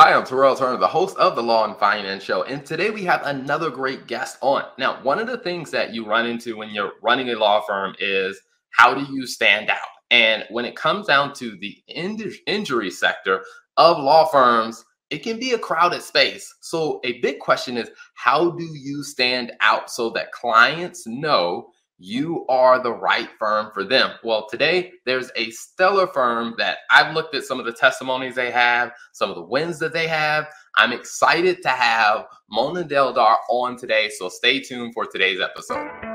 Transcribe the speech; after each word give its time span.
Hi, 0.00 0.14
I'm 0.14 0.24
Terrell 0.24 0.54
Turner, 0.54 0.76
the 0.76 0.86
host 0.86 1.16
of 1.16 1.34
the 1.34 1.42
Law 1.42 1.64
and 1.64 1.76
Finance 1.76 2.22
Show, 2.22 2.44
and 2.44 2.64
today 2.64 2.90
we 2.90 3.02
have 3.02 3.20
another 3.24 3.68
great 3.68 4.06
guest 4.06 4.38
on. 4.42 4.62
Now, 4.78 5.02
one 5.02 5.18
of 5.18 5.26
the 5.26 5.38
things 5.38 5.72
that 5.72 5.92
you 5.92 6.06
run 6.06 6.24
into 6.24 6.56
when 6.56 6.70
you're 6.70 6.92
running 7.02 7.30
a 7.30 7.34
law 7.34 7.62
firm 7.62 7.96
is 7.98 8.40
how 8.70 8.94
do 8.94 9.12
you 9.12 9.26
stand 9.26 9.70
out? 9.70 9.88
And 10.12 10.44
when 10.50 10.64
it 10.64 10.76
comes 10.76 11.08
down 11.08 11.34
to 11.34 11.56
the 11.56 11.76
injury 11.88 12.92
sector 12.92 13.44
of 13.76 13.98
law 13.98 14.26
firms, 14.26 14.84
it 15.10 15.24
can 15.24 15.40
be 15.40 15.54
a 15.54 15.58
crowded 15.58 16.02
space. 16.02 16.54
So, 16.60 17.00
a 17.02 17.18
big 17.18 17.40
question 17.40 17.76
is 17.76 17.90
how 18.14 18.52
do 18.52 18.62
you 18.62 19.02
stand 19.02 19.50
out 19.60 19.90
so 19.90 20.10
that 20.10 20.30
clients 20.30 21.08
know 21.08 21.70
you 21.98 22.46
are 22.48 22.82
the 22.82 22.92
right 22.92 23.28
firm 23.38 23.70
for 23.74 23.84
them. 23.84 24.12
Well, 24.22 24.48
today 24.48 24.92
there's 25.04 25.30
a 25.36 25.50
stellar 25.50 26.06
firm 26.06 26.54
that 26.58 26.78
I've 26.90 27.14
looked 27.14 27.34
at 27.34 27.44
some 27.44 27.58
of 27.58 27.66
the 27.66 27.72
testimonies 27.72 28.34
they 28.34 28.50
have, 28.50 28.92
some 29.12 29.30
of 29.30 29.36
the 29.36 29.42
wins 29.42 29.78
that 29.80 29.92
they 29.92 30.06
have. 30.06 30.46
I'm 30.76 30.92
excited 30.92 31.62
to 31.62 31.70
have 31.70 32.26
Mona 32.50 32.84
Deldar 32.84 33.36
on 33.50 33.76
today, 33.76 34.10
so 34.16 34.28
stay 34.28 34.60
tuned 34.60 34.94
for 34.94 35.06
today's 35.06 35.40
episode. 35.40 36.07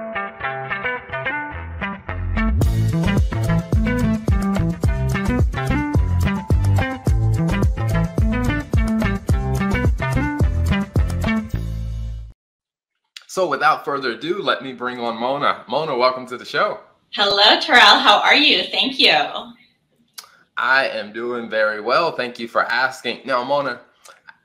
So 13.34 13.48
without 13.48 13.84
further 13.84 14.12
ado, 14.12 14.44
let 14.44 14.62
me 14.62 14.74
bring 14.74 15.00
on 15.00 15.20
Mona. 15.20 15.66
Mona, 15.68 15.98
welcome 15.98 16.28
to 16.28 16.38
the 16.38 16.46
show. 16.46 16.82
Hello, 17.16 17.60
Terrell. 17.60 17.98
How 17.98 18.22
are 18.22 18.36
you? 18.36 18.62
Thank 18.66 19.00
you. 19.00 19.12
I 20.56 20.88
am 20.90 21.12
doing 21.12 21.50
very 21.50 21.82
well. 21.82 22.12
Thank 22.12 22.38
you 22.38 22.48
for 22.48 22.62
asking. 22.62 23.22
Now, 23.26 23.44
Mona, 23.44 23.82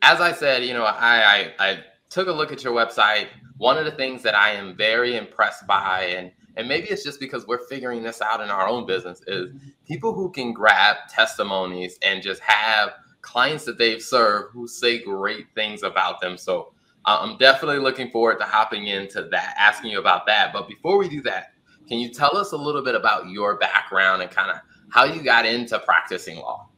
as 0.00 0.22
I 0.22 0.32
said, 0.32 0.64
you 0.64 0.72
know, 0.72 0.84
I, 0.84 1.20
I, 1.20 1.52
I 1.58 1.78
took 2.08 2.28
a 2.28 2.32
look 2.32 2.50
at 2.50 2.64
your 2.64 2.72
website. 2.72 3.26
One 3.58 3.76
of 3.76 3.84
the 3.84 3.90
things 3.90 4.22
that 4.22 4.34
I 4.34 4.52
am 4.52 4.74
very 4.74 5.18
impressed 5.18 5.66
by, 5.66 6.04
and 6.04 6.32
and 6.56 6.66
maybe 6.66 6.88
it's 6.88 7.04
just 7.04 7.20
because 7.20 7.46
we're 7.46 7.66
figuring 7.66 8.02
this 8.02 8.22
out 8.22 8.40
in 8.40 8.48
our 8.48 8.66
own 8.66 8.86
business, 8.86 9.20
is 9.26 9.50
people 9.86 10.14
who 10.14 10.30
can 10.30 10.54
grab 10.54 10.96
testimonies 11.10 11.98
and 12.00 12.22
just 12.22 12.40
have 12.40 12.94
clients 13.20 13.66
that 13.66 13.76
they've 13.76 14.00
served 14.00 14.54
who 14.54 14.66
say 14.66 14.98
great 14.98 15.44
things 15.54 15.82
about 15.82 16.22
them. 16.22 16.38
So 16.38 16.72
I'm 17.04 17.38
definitely 17.38 17.78
looking 17.78 18.10
forward 18.10 18.38
to 18.38 18.44
hopping 18.44 18.86
into 18.86 19.22
that, 19.30 19.54
asking 19.58 19.90
you 19.90 19.98
about 19.98 20.26
that. 20.26 20.52
But 20.52 20.68
before 20.68 20.98
we 20.98 21.08
do 21.08 21.22
that, 21.22 21.52
can 21.88 21.98
you 21.98 22.10
tell 22.10 22.36
us 22.36 22.52
a 22.52 22.56
little 22.56 22.82
bit 22.82 22.94
about 22.94 23.28
your 23.28 23.56
background 23.56 24.22
and 24.22 24.30
kind 24.30 24.50
of 24.50 24.58
how 24.90 25.04
you 25.04 25.22
got 25.22 25.46
into 25.46 25.78
practicing 25.80 26.36
law? 26.36 26.68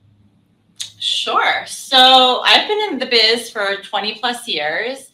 Sure. 0.99 1.65
So 1.67 2.43
I've 2.45 2.69
been 2.69 2.93
in 2.93 2.99
the 2.99 3.07
biz 3.07 3.51
for 3.51 3.77
20 3.83 4.19
plus 4.21 4.47
years. 4.47 5.11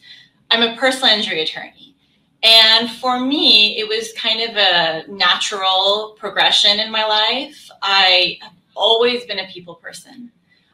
I'm 0.51 0.61
a 0.61 0.77
personal 0.77 1.15
injury 1.15 1.41
attorney. 1.41 1.95
And 2.43 2.89
for 2.91 3.19
me, 3.19 3.79
it 3.79 3.87
was 3.87 4.13
kind 4.13 4.41
of 4.49 4.55
a 4.55 5.11
natural 5.11 6.15
progression 6.19 6.79
in 6.79 6.91
my 6.91 7.05
life. 7.05 7.69
I 7.81 8.37
have 8.41 8.53
always 8.75 9.25
been 9.25 9.39
a 9.39 9.47
people 9.47 9.75
person. 9.75 10.31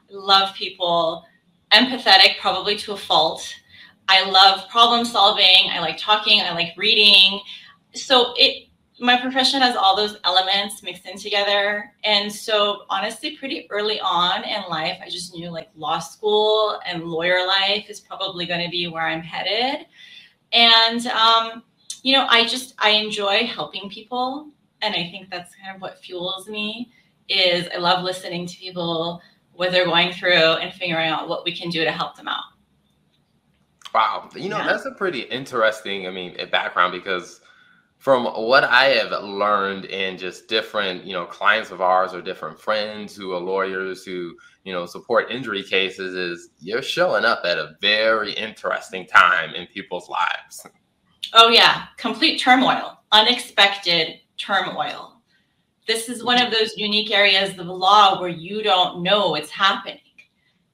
Love 0.09 0.53
people, 0.55 1.25
empathetic, 1.71 2.39
probably 2.39 2.75
to 2.77 2.93
a 2.93 2.97
fault. 2.97 3.55
I 4.07 4.29
love 4.29 4.69
problem 4.69 5.05
solving. 5.05 5.69
I 5.71 5.79
like 5.79 5.97
talking. 5.97 6.41
I 6.41 6.53
like 6.53 6.73
reading. 6.77 7.39
So 7.93 8.33
it 8.37 8.67
my 8.99 9.19
profession 9.19 9.61
has 9.61 9.75
all 9.75 9.97
those 9.97 10.17
elements 10.23 10.83
mixed 10.83 11.05
in 11.05 11.17
together. 11.17 11.91
And 12.03 12.31
so 12.31 12.83
honestly, 12.89 13.35
pretty 13.35 13.67
early 13.69 13.99
on 13.99 14.43
in 14.43 14.61
life, 14.69 14.97
I 15.03 15.09
just 15.09 15.33
knew 15.33 15.49
like 15.49 15.69
law 15.75 15.99
school 15.99 16.79
and 16.85 17.03
lawyer 17.03 17.45
life 17.45 17.89
is 17.89 17.99
probably 17.99 18.45
going 18.45 18.63
to 18.63 18.69
be 18.69 18.87
where 18.87 19.05
I'm 19.05 19.21
headed. 19.21 19.87
And 20.53 21.05
um, 21.07 21.63
you 22.03 22.13
know, 22.13 22.27
I 22.29 22.45
just 22.45 22.75
I 22.77 22.91
enjoy 22.91 23.45
helping 23.45 23.89
people, 23.89 24.49
and 24.81 24.93
I 24.93 25.09
think 25.09 25.29
that's 25.29 25.55
kind 25.55 25.75
of 25.75 25.81
what 25.81 25.99
fuels 25.99 26.47
me. 26.47 26.91
Is 27.29 27.67
I 27.73 27.77
love 27.79 28.03
listening 28.03 28.45
to 28.45 28.57
people 28.57 29.21
what 29.53 29.71
they're 29.71 29.85
going 29.85 30.11
through 30.11 30.31
and 30.31 30.73
figuring 30.73 31.09
out 31.09 31.29
what 31.29 31.45
we 31.45 31.55
can 31.55 31.69
do 31.69 31.83
to 31.83 31.91
help 31.91 32.15
them 32.15 32.27
out. 32.27 32.43
Wow, 33.93 34.29
you 34.35 34.49
know 34.49 34.57
yeah. 34.57 34.65
that's 34.65 34.85
a 34.85 34.91
pretty 34.91 35.21
interesting, 35.21 36.07
I 36.07 36.11
mean, 36.11 36.35
eh, 36.39 36.45
background 36.45 36.93
because 36.93 37.41
from 38.03 38.25
what 38.25 38.65
I 38.65 38.85
have 38.85 39.11
learned 39.23 39.85
in 39.85 40.17
just 40.17 40.49
different, 40.49 41.05
you 41.05 41.13
know, 41.13 41.25
clients 41.25 41.71
of 41.71 41.79
ours 41.79 42.13
or 42.13 42.21
different 42.21 42.59
friends 42.59 43.15
who 43.15 43.31
are 43.31 43.39
lawyers 43.39 44.03
who, 44.03 44.35
you 44.65 44.73
know, 44.73 44.85
support 44.85 45.31
injury 45.31 45.63
cases 45.63 46.13
is 46.13 46.49
you're 46.59 46.81
showing 46.81 47.23
up 47.23 47.43
at 47.45 47.57
a 47.57 47.75
very 47.79 48.33
interesting 48.33 49.05
time 49.05 49.55
in 49.55 49.67
people's 49.67 50.09
lives. 50.09 50.67
Oh 51.33 51.47
yeah, 51.47 51.85
complete 51.95 52.41
turmoil, 52.41 52.99
unexpected 53.13 54.19
turmoil. 54.37 55.21
This 55.87 56.09
is 56.09 56.25
one 56.25 56.41
of 56.41 56.51
those 56.51 56.75
unique 56.75 57.11
areas 57.11 57.51
of 57.51 57.65
the 57.67 57.73
law 57.73 58.19
where 58.19 58.29
you 58.29 58.63
don't 58.63 59.01
know 59.01 59.35
it's 59.35 59.49
happening 59.49 60.02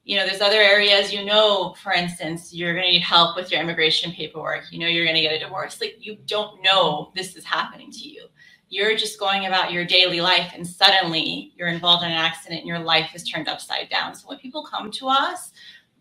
you 0.04 0.16
know, 0.16 0.26
there's 0.26 0.40
other 0.40 0.60
areas, 0.60 1.12
you 1.12 1.24
know, 1.24 1.74
for 1.82 1.92
instance, 1.92 2.52
you're 2.52 2.72
going 2.72 2.86
to 2.86 2.92
need 2.92 3.02
help 3.02 3.36
with 3.36 3.50
your 3.50 3.60
immigration 3.60 4.12
paperwork. 4.12 4.64
You 4.70 4.80
know, 4.80 4.86
you're 4.86 5.04
going 5.04 5.16
to 5.16 5.22
get 5.22 5.34
a 5.34 5.38
divorce. 5.38 5.80
Like, 5.80 5.96
you 6.00 6.16
don't 6.26 6.62
know 6.62 7.12
this 7.14 7.36
is 7.36 7.44
happening 7.44 7.90
to 7.92 8.08
you. 8.08 8.26
You're 8.68 8.96
just 8.96 9.18
going 9.18 9.46
about 9.46 9.72
your 9.72 9.84
daily 9.84 10.20
life, 10.20 10.52
and 10.54 10.66
suddenly 10.66 11.52
you're 11.56 11.68
involved 11.68 12.04
in 12.04 12.10
an 12.10 12.16
accident 12.16 12.60
and 12.60 12.68
your 12.68 12.78
life 12.78 13.10
is 13.14 13.28
turned 13.28 13.48
upside 13.48 13.88
down. 13.90 14.14
So, 14.14 14.28
when 14.28 14.38
people 14.38 14.64
come 14.64 14.90
to 14.92 15.08
us, 15.08 15.52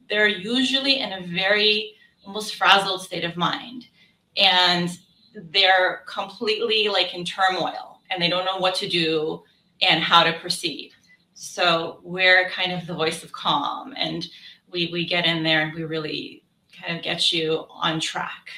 they're 0.09 0.27
usually 0.27 0.99
in 0.99 1.11
a 1.11 1.27
very 1.27 1.95
almost 2.25 2.55
frazzled 2.55 3.01
state 3.01 3.23
of 3.23 3.35
mind. 3.35 3.87
And 4.37 4.89
they're 5.35 6.03
completely 6.07 6.89
like 6.89 7.13
in 7.13 7.25
turmoil 7.25 8.01
and 8.09 8.21
they 8.21 8.29
don't 8.29 8.45
know 8.45 8.57
what 8.57 8.75
to 8.75 8.87
do 8.87 9.43
and 9.81 10.03
how 10.03 10.23
to 10.23 10.33
proceed. 10.39 10.91
So 11.41 12.01
we're 12.03 12.49
kind 12.49 12.73
of 12.73 12.85
the 12.85 12.93
voice 12.93 13.23
of 13.23 13.31
calm, 13.31 13.93
and 13.95 14.27
we 14.69 14.89
we 14.91 15.05
get 15.05 15.25
in 15.25 15.41
there 15.41 15.61
and 15.61 15.73
we 15.73 15.85
really 15.85 16.43
kind 16.77 16.97
of 16.97 17.01
get 17.01 17.31
you 17.31 17.65
on 17.69 18.01
track. 18.01 18.49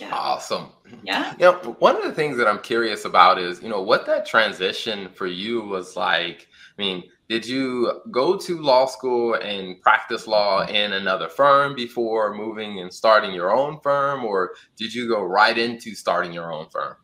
Yeah. 0.00 0.10
Awesome. 0.12 0.70
Yeah. 1.04 1.34
You 1.38 1.44
know, 1.44 1.76
one 1.78 1.94
of 1.94 2.02
the 2.02 2.12
things 2.12 2.36
that 2.36 2.48
I'm 2.48 2.58
curious 2.58 3.04
about 3.04 3.38
is, 3.38 3.62
you 3.62 3.68
know, 3.68 3.80
what 3.80 4.06
that 4.06 4.26
transition 4.26 5.08
for 5.10 5.28
you 5.28 5.62
was 5.62 5.94
like. 5.94 6.48
I 6.76 6.82
mean, 6.82 7.04
did 7.28 7.46
you 7.46 8.00
go 8.10 8.36
to 8.36 8.60
law 8.60 8.86
school 8.86 9.34
and 9.34 9.80
practice 9.82 10.26
law 10.26 10.66
in 10.66 10.94
another 10.94 11.28
firm 11.28 11.76
before 11.76 12.34
moving 12.34 12.80
and 12.80 12.92
starting 12.92 13.32
your 13.32 13.54
own 13.54 13.78
firm, 13.82 14.24
or 14.24 14.54
did 14.76 14.92
you 14.92 15.06
go 15.06 15.22
right 15.22 15.56
into 15.56 15.94
starting 15.94 16.32
your 16.32 16.52
own 16.52 16.68
firm? 16.70 16.96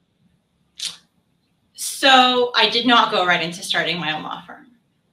So 1.76 2.52
I 2.54 2.70
did 2.70 2.86
not 2.86 3.10
go 3.10 3.26
right 3.26 3.42
into 3.42 3.62
starting 3.62 4.00
my 4.00 4.16
own 4.16 4.22
law 4.22 4.40
firm. 4.46 4.66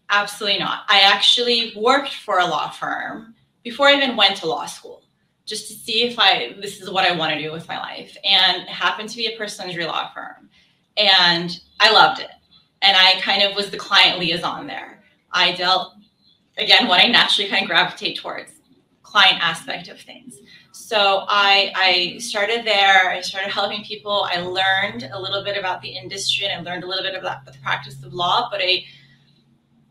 Absolutely 0.09 0.59
not. 0.59 0.85
I 0.87 1.01
actually 1.01 1.73
worked 1.75 2.13
for 2.13 2.39
a 2.39 2.45
law 2.45 2.69
firm 2.69 3.35
before 3.63 3.87
I 3.87 3.95
even 3.95 4.15
went 4.15 4.37
to 4.37 4.47
law 4.47 4.65
school, 4.65 5.03
just 5.45 5.67
to 5.67 5.73
see 5.73 6.03
if 6.03 6.17
I 6.17 6.55
this 6.61 6.79
is 6.79 6.89
what 6.89 7.05
I 7.05 7.15
want 7.15 7.33
to 7.33 7.41
do 7.41 7.51
with 7.51 7.67
my 7.67 7.77
life. 7.77 8.15
And 8.23 8.61
it 8.61 8.69
happened 8.69 9.09
to 9.09 9.17
be 9.17 9.27
a 9.27 9.37
personal 9.37 9.69
injury 9.69 9.85
law 9.85 10.09
firm. 10.13 10.49
And 10.95 11.51
I 11.81 11.91
loved 11.91 12.21
it. 12.21 12.31
And 12.81 12.95
I 12.95 13.19
kind 13.19 13.43
of 13.43 13.57
was 13.57 13.69
the 13.69 13.77
client 13.77 14.19
liaison 14.19 14.65
there. 14.65 15.03
I 15.33 15.51
dealt 15.51 15.95
again 16.57 16.87
what 16.87 17.01
I 17.01 17.07
naturally 17.07 17.49
kind 17.49 17.63
of 17.63 17.69
gravitate 17.69 18.19
towards, 18.19 18.53
client 19.01 19.43
aspect 19.43 19.89
of 19.89 19.99
things. 19.99 20.37
So 20.73 21.25
I, 21.29 21.71
I 21.75 22.17
started 22.17 22.65
there. 22.65 23.07
I 23.11 23.21
started 23.21 23.51
helping 23.51 23.83
people. 23.83 24.27
I 24.27 24.39
learned 24.39 25.07
a 25.13 25.21
little 25.21 25.43
bit 25.43 25.55
about 25.55 25.83
the 25.83 25.89
industry 25.89 26.47
and 26.47 26.67
I 26.67 26.71
learned 26.71 26.83
a 26.83 26.87
little 26.87 27.03
bit 27.03 27.13
about 27.13 27.45
the 27.45 27.53
practice 27.61 28.03
of 28.03 28.11
law. 28.11 28.47
But 28.49 28.59
I 28.63 28.83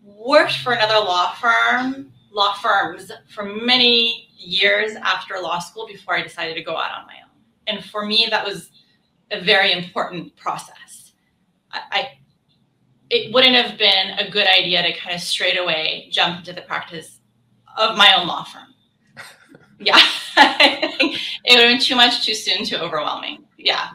worked 0.02 0.58
for 0.58 0.72
another 0.72 0.96
law 0.96 1.34
firm, 1.34 2.12
law 2.32 2.54
firms, 2.54 3.12
for 3.28 3.44
many 3.44 4.28
years 4.36 4.96
after 4.96 5.34
law 5.40 5.60
school 5.60 5.86
before 5.86 6.16
I 6.16 6.22
decided 6.22 6.54
to 6.54 6.64
go 6.64 6.76
out 6.76 6.98
on 6.98 7.06
my 7.06 7.14
own. 7.22 7.30
And 7.68 7.84
for 7.84 8.04
me, 8.04 8.26
that 8.30 8.44
was 8.44 8.70
a 9.30 9.40
very 9.40 9.70
important 9.70 10.34
process. 10.34 11.12
I, 11.70 11.80
I 11.92 12.08
it 13.08 13.32
wouldn't 13.32 13.54
have 13.54 13.78
been 13.78 14.18
a 14.18 14.28
good 14.28 14.48
idea 14.48 14.82
to 14.82 14.98
kind 14.98 15.14
of 15.14 15.20
straight 15.20 15.58
away 15.58 16.08
jump 16.10 16.40
into 16.40 16.52
the 16.52 16.62
practice 16.62 17.20
of 17.78 17.96
my 17.96 18.12
own 18.18 18.26
law 18.26 18.42
firm 18.42 18.72
yeah, 19.82 19.98
it 20.36 21.20
would 21.50 21.58
have 21.58 21.70
been 21.70 21.80
too 21.80 21.96
much 21.96 22.24
too 22.24 22.34
soon, 22.34 22.64
too 22.64 22.76
overwhelming. 22.76 23.44
Yeah, 23.58 23.90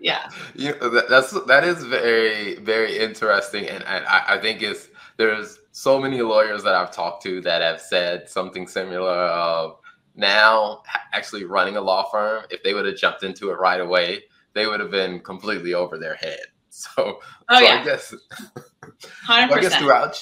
yeah. 0.00 0.28
You 0.54 0.74
that, 0.74 1.08
that's 1.08 1.32
that 1.46 1.64
is 1.64 1.84
very 1.84 2.56
very 2.56 2.98
interesting, 2.98 3.68
and, 3.68 3.84
and 3.84 4.04
I, 4.06 4.36
I 4.36 4.38
think 4.38 4.62
it's 4.62 4.88
there's 5.16 5.58
so 5.72 6.00
many 6.00 6.22
lawyers 6.22 6.62
that 6.62 6.74
I've 6.74 6.90
talked 6.90 7.22
to 7.24 7.40
that 7.42 7.62
have 7.62 7.80
said 7.80 8.28
something 8.28 8.66
similar 8.66 9.10
of 9.10 9.78
now 10.14 10.82
actually 11.12 11.44
running 11.44 11.76
a 11.76 11.80
law 11.80 12.08
firm. 12.10 12.44
If 12.50 12.62
they 12.62 12.74
would 12.74 12.86
have 12.86 12.96
jumped 12.96 13.22
into 13.22 13.50
it 13.50 13.54
right 13.58 13.80
away, 13.80 14.24
they 14.54 14.66
would 14.66 14.80
have 14.80 14.90
been 14.90 15.20
completely 15.20 15.74
over 15.74 15.98
their 15.98 16.14
head. 16.14 16.38
So, 16.76 17.20
oh, 17.50 17.58
so 17.58 17.60
yeah. 17.60 17.78
I 17.80 17.84
guess, 17.84 18.12
100%. 18.12 19.28
I 19.28 19.60
guess 19.60 19.76
throughout 19.76 20.20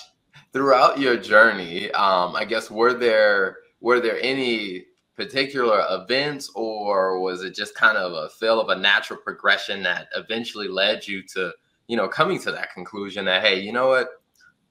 throughout 0.53 1.01
your 1.01 1.17
journey, 1.17 1.91
um, 1.93 2.37
I 2.37 2.45
guess 2.45 2.71
were 2.71 2.93
there 2.93 3.57
were 3.83 4.01
there 4.01 4.19
any 4.23 4.87
particular 5.15 5.85
events 5.91 6.51
or 6.55 7.21
was 7.21 7.43
it 7.43 7.55
just 7.55 7.75
kind 7.75 7.99
of 7.99 8.13
a 8.13 8.31
feel 8.31 8.61
of 8.61 8.71
a 8.71 8.81
natural 8.81 9.21
progression 9.21 9.83
that 9.83 10.07
eventually 10.17 10.69
led 10.69 11.07
you 11.07 11.23
to 11.23 11.53
you 11.89 11.97
know 11.97 12.09
coming 12.09 12.41
to 12.41 12.51
that 12.51 12.73
conclusion 12.73 13.27
that 13.27 13.45
hey 13.45 13.61
you 13.61 13.73
know 13.73 13.89
what? 13.89 14.09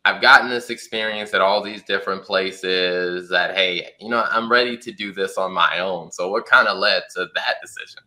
I've 0.03 0.19
gotten 0.19 0.49
this 0.49 0.71
experience 0.71 1.35
at 1.35 1.41
all 1.41 1.61
these 1.61 1.83
different 1.83 2.23
places 2.23 3.29
that 3.29 3.55
hey 3.55 3.91
you 3.99 4.09
know 4.09 4.25
i'm 4.31 4.51
ready 4.51 4.75
to 4.77 4.91
do 4.91 5.13
this 5.13 5.37
on 5.37 5.53
my 5.53 5.79
own. 5.79 6.11
So 6.11 6.29
what 6.29 6.47
kind 6.47 6.67
of 6.67 6.79
led 6.79 7.03
to 7.15 7.27
that 7.35 7.55
decision? 7.61 8.01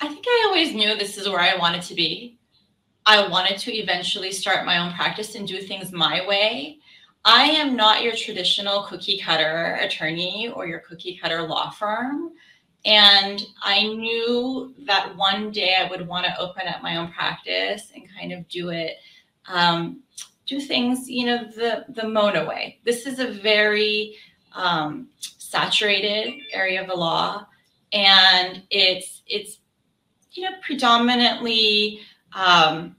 I 0.00 0.08
think 0.08 0.24
i 0.28 0.44
always 0.46 0.74
knew 0.74 0.94
this 0.96 1.18
is 1.18 1.28
where 1.28 1.40
i 1.40 1.56
wanted 1.56 1.82
to 1.82 1.94
be. 1.94 2.38
I 3.04 3.26
wanted 3.26 3.58
to 3.58 3.72
eventually 3.72 4.30
start 4.32 4.66
my 4.66 4.78
own 4.78 4.92
practice 4.92 5.34
and 5.34 5.46
do 5.46 5.60
things 5.60 5.90
my 5.92 6.24
way 6.26 6.80
I 7.28 7.46
am 7.46 7.74
not 7.74 8.04
your 8.04 8.14
traditional 8.14 8.84
cookie 8.84 9.18
cutter 9.18 9.78
attorney 9.80 10.48
or 10.54 10.64
your 10.68 10.78
cookie 10.78 11.18
cutter 11.20 11.42
law 11.42 11.70
firm. 11.70 12.30
And 12.84 13.42
I 13.60 13.82
knew 13.82 14.72
that 14.86 15.16
one 15.16 15.50
day 15.50 15.74
I 15.74 15.90
would 15.90 16.06
want 16.06 16.24
to 16.26 16.38
open 16.40 16.68
up 16.68 16.84
my 16.84 16.98
own 16.98 17.10
practice 17.10 17.90
and 17.92 18.04
kind 18.16 18.32
of 18.32 18.46
do 18.46 18.68
it, 18.68 18.98
um, 19.48 20.04
do 20.46 20.60
things, 20.60 21.10
you 21.10 21.26
know, 21.26 21.44
the 21.44 21.84
the 21.88 22.08
Mona 22.08 22.46
way. 22.46 22.78
This 22.84 23.06
is 23.06 23.18
a 23.18 23.26
very 23.26 24.14
um, 24.52 25.08
saturated 25.18 26.32
area 26.52 26.80
of 26.80 26.86
the 26.86 26.94
law, 26.94 27.44
and 27.92 28.62
it's 28.70 29.22
it's 29.26 29.58
you 30.30 30.44
know 30.44 30.56
predominantly 30.62 32.02
um, 32.32 32.94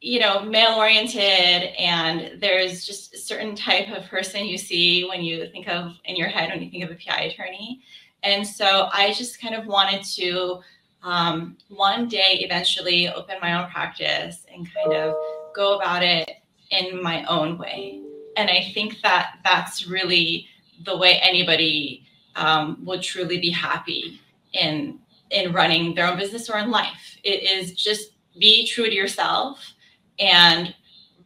you 0.00 0.20
know, 0.20 0.42
male 0.42 0.76
oriented, 0.76 1.74
and 1.78 2.40
there's 2.40 2.86
just 2.86 3.14
a 3.14 3.18
certain 3.18 3.56
type 3.56 3.88
of 3.90 4.04
person 4.04 4.46
you 4.46 4.56
see 4.56 5.04
when 5.08 5.22
you 5.22 5.46
think 5.48 5.68
of 5.68 5.92
in 6.04 6.16
your 6.16 6.28
head 6.28 6.50
when 6.50 6.62
you 6.62 6.70
think 6.70 6.84
of 6.84 6.90
a 6.90 6.94
PI 6.94 7.22
attorney. 7.22 7.82
And 8.22 8.46
so 8.46 8.88
I 8.92 9.12
just 9.12 9.40
kind 9.40 9.54
of 9.54 9.66
wanted 9.66 10.04
to 10.16 10.60
um, 11.02 11.56
one 11.68 12.08
day 12.08 12.38
eventually 12.40 13.08
open 13.08 13.36
my 13.40 13.62
own 13.62 13.70
practice 13.70 14.44
and 14.52 14.68
kind 14.72 14.92
of 14.94 15.14
go 15.54 15.78
about 15.78 16.02
it 16.02 16.30
in 16.70 17.02
my 17.02 17.24
own 17.24 17.58
way. 17.58 18.00
And 18.36 18.50
I 18.50 18.70
think 18.74 19.00
that 19.02 19.38
that's 19.44 19.86
really 19.86 20.46
the 20.84 20.96
way 20.96 21.18
anybody 21.22 22.04
um, 22.36 22.78
would 22.84 23.02
truly 23.02 23.38
be 23.38 23.50
happy 23.50 24.20
in 24.52 25.00
in 25.30 25.52
running 25.52 25.94
their 25.94 26.06
own 26.06 26.16
business 26.16 26.48
or 26.48 26.58
in 26.58 26.70
life. 26.70 27.18
It 27.22 27.42
is 27.42 27.72
just 27.72 28.12
be 28.38 28.66
true 28.66 28.86
to 28.86 28.94
yourself 28.94 29.74
and 30.18 30.74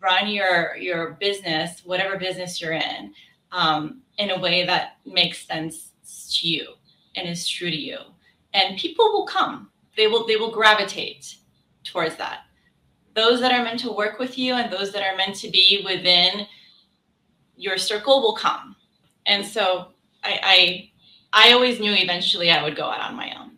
run 0.00 0.28
your 0.28 0.76
your 0.76 1.12
business, 1.12 1.82
whatever 1.84 2.18
business 2.18 2.60
you're 2.60 2.72
in, 2.72 3.14
um, 3.52 4.02
in 4.18 4.30
a 4.30 4.40
way 4.40 4.66
that 4.66 4.96
makes 5.06 5.46
sense 5.46 5.92
to 6.40 6.48
you 6.48 6.74
and 7.16 7.28
is 7.28 7.48
true 7.48 7.70
to 7.70 7.76
you. 7.76 7.98
And 8.54 8.78
people 8.78 9.06
will 9.12 9.26
come. 9.26 9.70
They 9.96 10.06
will 10.06 10.26
they 10.26 10.36
will 10.36 10.50
gravitate 10.50 11.36
towards 11.84 12.16
that. 12.16 12.40
Those 13.14 13.40
that 13.40 13.52
are 13.52 13.62
meant 13.62 13.80
to 13.80 13.92
work 13.92 14.18
with 14.18 14.38
you 14.38 14.54
and 14.54 14.72
those 14.72 14.92
that 14.92 15.02
are 15.02 15.16
meant 15.16 15.36
to 15.36 15.50
be 15.50 15.82
within 15.84 16.46
your 17.56 17.78
circle 17.78 18.22
will 18.22 18.34
come. 18.34 18.74
And 19.26 19.44
so 19.44 19.88
I 20.24 20.90
I, 21.32 21.48
I 21.48 21.52
always 21.52 21.80
knew 21.80 21.92
eventually 21.92 22.50
I 22.50 22.62
would 22.62 22.76
go 22.76 22.84
out 22.84 23.00
on 23.00 23.14
my 23.14 23.34
own. 23.38 23.52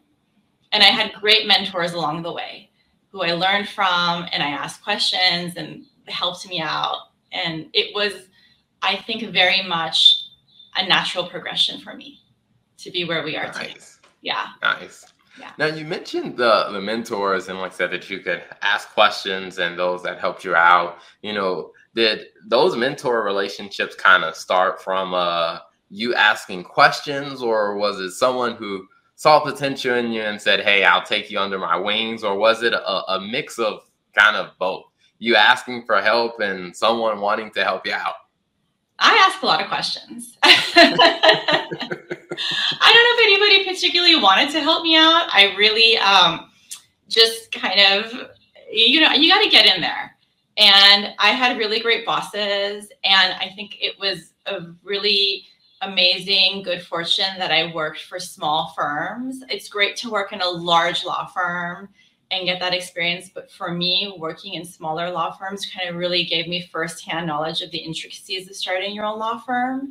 And 0.72 0.82
I 0.82 0.86
had 0.86 1.12
great 1.14 1.46
mentors 1.46 1.92
along 1.92 2.22
the 2.22 2.32
way 2.32 2.70
who 3.14 3.22
I 3.22 3.30
learned 3.32 3.68
from 3.68 4.26
and 4.32 4.42
I 4.42 4.48
asked 4.48 4.82
questions 4.82 5.54
and 5.56 5.84
helped 6.08 6.48
me 6.48 6.60
out. 6.60 6.96
And 7.30 7.68
it 7.72 7.94
was, 7.94 8.12
I 8.82 8.96
think, 8.96 9.22
very 9.32 9.62
much 9.62 10.24
a 10.76 10.84
natural 10.84 11.28
progression 11.28 11.80
for 11.80 11.94
me 11.94 12.18
to 12.78 12.90
be 12.90 13.04
where 13.04 13.22
we 13.22 13.36
are 13.36 13.46
nice. 13.46 13.56
today. 13.68 13.74
Yeah. 14.22 14.46
Nice. 14.60 15.06
Yeah. 15.38 15.52
Now 15.58 15.66
you 15.66 15.84
mentioned 15.84 16.36
the 16.36 16.68
the 16.72 16.80
mentors 16.80 17.48
and 17.48 17.60
like 17.60 17.72
I 17.72 17.76
said 17.76 17.92
that 17.92 18.10
you 18.10 18.18
could 18.18 18.42
ask 18.62 18.90
questions 18.90 19.58
and 19.58 19.78
those 19.78 20.02
that 20.02 20.18
helped 20.18 20.44
you 20.44 20.56
out. 20.56 20.98
You 21.22 21.34
know, 21.34 21.70
did 21.94 22.26
those 22.46 22.76
mentor 22.76 23.22
relationships 23.22 23.94
kind 23.94 24.24
of 24.24 24.34
start 24.34 24.82
from 24.82 25.14
uh 25.14 25.58
you 25.88 26.14
asking 26.14 26.64
questions 26.64 27.42
or 27.42 27.76
was 27.76 28.00
it 28.00 28.10
someone 28.10 28.56
who 28.56 28.88
saw 29.24 29.40
potential 29.40 29.94
in 29.94 30.12
you 30.12 30.20
and 30.20 30.38
said, 30.38 30.60
"Hey, 30.60 30.84
I'll 30.84 31.02
take 31.02 31.30
you 31.30 31.38
under 31.38 31.58
my 31.58 31.78
wings," 31.78 32.22
or 32.22 32.36
was 32.36 32.62
it 32.62 32.74
a, 32.74 33.12
a 33.14 33.18
mix 33.22 33.58
of 33.58 33.80
kind 34.14 34.36
of 34.36 34.50
both? 34.58 34.84
You 35.18 35.34
asking 35.34 35.86
for 35.86 36.02
help 36.02 36.40
and 36.40 36.76
someone 36.76 37.18
wanting 37.20 37.50
to 37.52 37.64
help 37.64 37.86
you 37.86 37.94
out. 37.94 38.16
I 38.98 39.14
ask 39.26 39.42
a 39.42 39.46
lot 39.46 39.62
of 39.62 39.68
questions. 39.68 40.36
I 40.42 40.90
don't 42.92 43.04
know 43.06 43.14
if 43.16 43.20
anybody 43.24 43.64
particularly 43.64 44.16
wanted 44.16 44.50
to 44.50 44.60
help 44.60 44.82
me 44.82 44.94
out. 44.94 45.26
I 45.32 45.54
really 45.56 45.96
um, 45.96 46.50
just 47.08 47.50
kind 47.50 47.80
of, 47.80 48.12
you 48.70 49.00
know, 49.00 49.12
you 49.12 49.30
got 49.30 49.42
to 49.42 49.48
get 49.48 49.74
in 49.74 49.80
there. 49.80 50.14
And 50.58 51.14
I 51.18 51.30
had 51.30 51.56
really 51.56 51.80
great 51.80 52.04
bosses, 52.04 52.92
and 53.04 53.32
I 53.40 53.50
think 53.56 53.78
it 53.80 53.98
was 53.98 54.34
a 54.44 54.66
really 54.82 55.46
amazing 55.84 56.62
good 56.62 56.82
fortune 56.82 57.38
that 57.38 57.50
I 57.50 57.72
worked 57.74 58.02
for 58.02 58.18
small 58.18 58.72
firms. 58.76 59.42
It's 59.48 59.68
great 59.68 59.96
to 59.98 60.10
work 60.10 60.32
in 60.32 60.40
a 60.40 60.48
large 60.48 61.04
law 61.04 61.26
firm 61.26 61.88
and 62.30 62.46
get 62.46 62.60
that 62.60 62.74
experience. 62.74 63.30
But 63.32 63.50
for 63.50 63.72
me, 63.72 64.14
working 64.18 64.54
in 64.54 64.64
smaller 64.64 65.10
law 65.10 65.32
firms 65.32 65.66
kind 65.66 65.88
of 65.88 65.96
really 65.96 66.24
gave 66.24 66.48
me 66.48 66.68
firsthand 66.72 67.26
knowledge 67.26 67.62
of 67.62 67.70
the 67.70 67.78
intricacies 67.78 68.48
of 68.48 68.56
starting 68.56 68.94
your 68.94 69.04
own 69.04 69.18
law 69.18 69.38
firm 69.38 69.90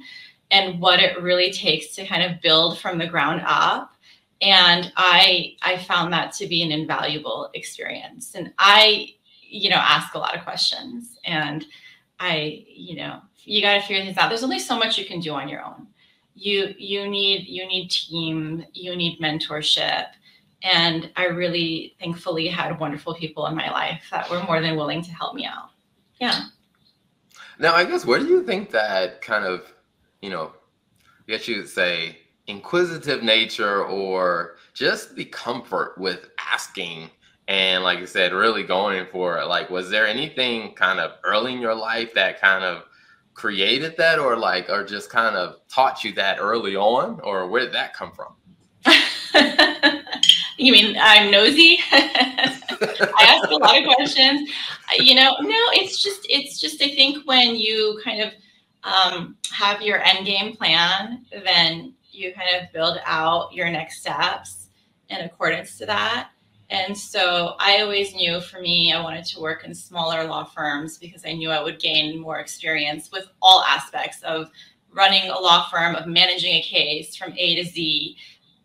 and 0.51 0.79
what 0.79 0.99
it 0.99 1.21
really 1.21 1.51
takes 1.51 1.95
to 1.95 2.05
kind 2.05 2.23
of 2.23 2.41
build 2.41 2.79
from 2.79 2.97
the 2.97 3.07
ground 3.07 3.41
up. 3.45 3.95
And 4.41 4.91
I 4.97 5.55
I 5.61 5.77
found 5.77 6.11
that 6.13 6.33
to 6.33 6.47
be 6.47 6.61
an 6.63 6.71
invaluable 6.71 7.49
experience. 7.53 8.35
And 8.35 8.53
I, 8.59 9.13
you 9.41 9.69
know, 9.69 9.77
ask 9.77 10.13
a 10.15 10.19
lot 10.19 10.35
of 10.35 10.43
questions 10.43 11.17
and 11.23 11.65
I, 12.19 12.65
you 12.67 12.95
know, 12.95 13.21
you 13.45 13.61
got 13.61 13.75
to 13.75 13.81
figure 13.81 14.03
things 14.03 14.17
out. 14.17 14.29
There's 14.29 14.43
only 14.43 14.59
so 14.59 14.77
much 14.77 14.97
you 14.97 15.05
can 15.05 15.19
do 15.19 15.33
on 15.33 15.47
your 15.47 15.63
own. 15.63 15.87
You 16.35 16.73
you 16.77 17.07
need 17.07 17.47
you 17.47 17.67
need 17.67 17.89
team, 17.89 18.65
you 18.73 18.95
need 18.95 19.19
mentorship, 19.19 20.07
and 20.63 21.11
I 21.15 21.25
really 21.25 21.95
thankfully 21.99 22.47
had 22.47 22.79
wonderful 22.79 23.13
people 23.13 23.45
in 23.47 23.55
my 23.55 23.69
life 23.69 24.03
that 24.11 24.29
were 24.29 24.43
more 24.43 24.59
than 24.61 24.75
willing 24.75 25.03
to 25.03 25.11
help 25.11 25.35
me 25.35 25.45
out. 25.45 25.69
Yeah. 26.19 26.45
Now, 27.59 27.75
I 27.75 27.85
guess 27.85 28.05
where 28.05 28.19
do 28.19 28.25
you 28.25 28.43
think 28.43 28.71
that 28.71 29.21
kind 29.21 29.45
of, 29.45 29.71
you 30.21 30.31
know, 30.31 30.53
I 31.27 31.31
guess 31.31 31.47
you 31.47 31.57
would 31.57 31.69
say 31.69 32.17
inquisitive 32.47 33.21
nature 33.21 33.85
or 33.85 34.55
just 34.73 35.15
the 35.15 35.25
comfort 35.25 35.97
with 35.97 36.29
asking 36.39 37.09
and 37.47 37.83
like 37.83 37.99
I 37.99 38.05
said, 38.05 38.31
really 38.31 38.63
going 38.63 39.05
for 39.11 39.37
it. 39.37 39.47
Like, 39.47 39.69
was 39.69 39.89
there 39.89 40.07
anything 40.07 40.73
kind 40.73 40.99
of 40.99 41.11
early 41.23 41.53
in 41.53 41.59
your 41.59 41.75
life 41.75 42.13
that 42.13 42.39
kind 42.39 42.63
of 42.63 42.85
created 43.33 43.95
that 43.97 44.19
or 44.19 44.37
like 44.37 44.69
or 44.69 44.83
just 44.83 45.09
kind 45.09 45.35
of 45.35 45.57
taught 45.67 46.03
you 46.03 46.13
that 46.13 46.37
early 46.39 46.75
on? 46.75 47.19
Or 47.21 47.47
where 47.47 47.61
did 47.61 47.73
that 47.73 47.93
come 47.93 48.11
from? 48.11 48.33
You 50.57 50.71
mean 50.71 50.95
i'm 51.01 51.31
nosy? 51.31 51.79
I 51.91 53.11
ask 53.19 53.49
a 53.49 53.55
lot 53.55 53.77
of 53.77 53.95
questions. 53.95 54.49
You 54.97 55.15
know 55.15 55.35
no 55.41 55.57
it's 55.71 56.01
just 56.01 56.25
it's 56.29 56.61
just 56.61 56.81
i 56.81 56.89
think 56.89 57.25
when 57.25 57.55
you 57.55 57.99
kind 58.03 58.21
of 58.21 58.33
um, 58.83 59.37
have 59.49 59.81
your 59.81 60.01
end 60.03 60.25
game 60.25 60.55
plan 60.55 61.25
then 61.31 61.93
you 62.11 62.33
kind 62.33 62.61
of 62.61 62.71
build 62.73 62.97
out 63.05 63.53
your 63.53 63.69
next 63.69 64.01
steps 64.01 64.67
in 65.09 65.21
accordance 65.21 65.77
to 65.77 65.85
that 65.85 66.29
and 66.69 66.97
so 66.97 67.55
I 67.59 67.81
always 67.81 68.15
knew 68.15 68.41
for 68.41 68.59
me, 68.59 68.93
I 68.93 69.01
wanted 69.01 69.25
to 69.25 69.39
work 69.39 69.63
in 69.63 69.75
smaller 69.75 70.23
law 70.23 70.43
firms 70.43 70.97
because 70.97 71.25
I 71.25 71.33
knew 71.33 71.49
I 71.51 71.61
would 71.61 71.79
gain 71.79 72.19
more 72.19 72.39
experience 72.39 73.11
with 73.11 73.27
all 73.41 73.63
aspects 73.63 74.21
of 74.23 74.49
running 74.91 75.29
a 75.29 75.39
law 75.39 75.69
firm, 75.69 75.95
of 75.95 76.07
managing 76.07 76.55
a 76.55 76.61
case 76.61 77.15
from 77.15 77.33
A 77.37 77.55
to 77.55 77.65
Z. 77.65 78.17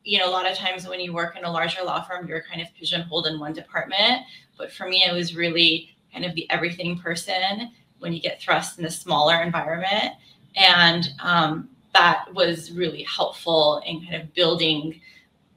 You 0.05 0.19
know, 0.19 0.29
a 0.29 0.33
lot 0.33 0.51
of 0.51 0.57
times 0.57 0.89
when 0.89 1.01
you 1.01 1.13
work 1.13 1.37
in 1.37 1.45
a 1.45 1.51
larger 1.51 1.83
law 1.83 2.03
firm, 2.03 2.27
you're 2.29 2.43
kind 2.43 2.63
of 2.63 2.69
pigeonholed 2.75 3.27
in 3.27 3.39
one 3.39 3.53
department. 3.53 4.23
But 4.57 4.73
for 4.73 4.89
me, 4.89 5.05
I 5.09 5.13
was 5.13 5.37
really 5.37 5.95
kind 6.13 6.25
of 6.25 6.35
the 6.35 6.49
everything 6.51 6.99
person 6.99 7.73
when 7.99 8.13
you 8.13 8.21
get 8.21 8.41
thrust 8.41 8.79
in 8.79 8.85
a 8.85 8.91
smaller 8.91 9.43
environment. 9.43 10.15
And 10.57 11.11
um, 11.21 11.69
that 11.95 12.33
was 12.33 12.73
really 12.73 13.03
helpful 13.03 13.83
in 13.85 14.01
kind 14.03 14.15
of 14.23 14.33
building 14.35 15.01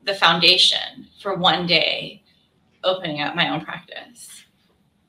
the 0.04 0.16
foundation 0.16 1.08
for 1.22 1.36
one 1.36 1.68
day 1.68 2.21
opening 2.84 3.22
up 3.22 3.36
my 3.36 3.50
own 3.50 3.64
practice. 3.64 4.46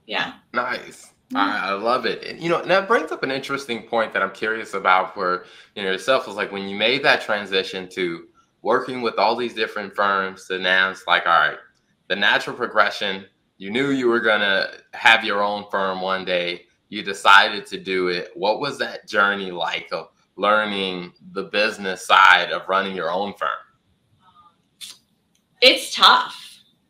Yeah. 0.06 0.34
Nice. 0.52 1.12
I, 1.34 1.70
I 1.70 1.72
love 1.72 2.04
it. 2.04 2.24
And, 2.24 2.40
you 2.40 2.50
know, 2.50 2.62
that 2.62 2.86
brings 2.86 3.10
up 3.10 3.22
an 3.22 3.30
interesting 3.30 3.84
point 3.84 4.12
that 4.12 4.22
I'm 4.22 4.32
curious 4.32 4.74
about 4.74 5.14
for, 5.14 5.46
you 5.74 5.82
know, 5.82 5.90
yourself 5.90 6.26
was 6.26 6.36
like 6.36 6.52
when 6.52 6.68
you 6.68 6.76
made 6.76 7.02
that 7.04 7.22
transition 7.22 7.88
to 7.90 8.26
working 8.60 9.00
with 9.00 9.18
all 9.18 9.34
these 9.34 9.54
different 9.54 9.94
firms 9.96 10.46
to 10.48 10.58
now 10.58 10.90
it's 10.90 11.06
like, 11.06 11.26
all 11.26 11.32
right, 11.32 11.58
the 12.08 12.16
natural 12.16 12.54
progression, 12.54 13.24
you 13.56 13.70
knew 13.70 13.90
you 13.90 14.08
were 14.08 14.20
going 14.20 14.40
to 14.40 14.70
have 14.92 15.24
your 15.24 15.42
own 15.42 15.64
firm 15.70 16.02
one 16.02 16.24
day. 16.24 16.66
you 16.92 17.02
decided 17.02 17.64
to 17.64 17.78
do 17.78 18.08
it. 18.08 18.30
What 18.34 18.60
was 18.60 18.76
that 18.76 19.08
journey 19.08 19.50
like 19.50 19.88
of 19.92 20.08
learning 20.36 21.14
the 21.32 21.44
business 21.44 22.06
side 22.06 22.52
of 22.52 22.68
running 22.68 22.94
your 22.94 23.10
own 23.10 23.32
firm? 23.32 23.48
It's 25.62 25.94
tough. 25.94 26.41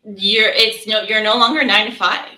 You're 0.04 0.49
it's 0.49 0.87
no 0.87 1.02
you're 1.02 1.23
no 1.23 1.37
longer 1.37 1.64
9 1.64 1.90
to 1.90 1.97
5. 1.97 2.28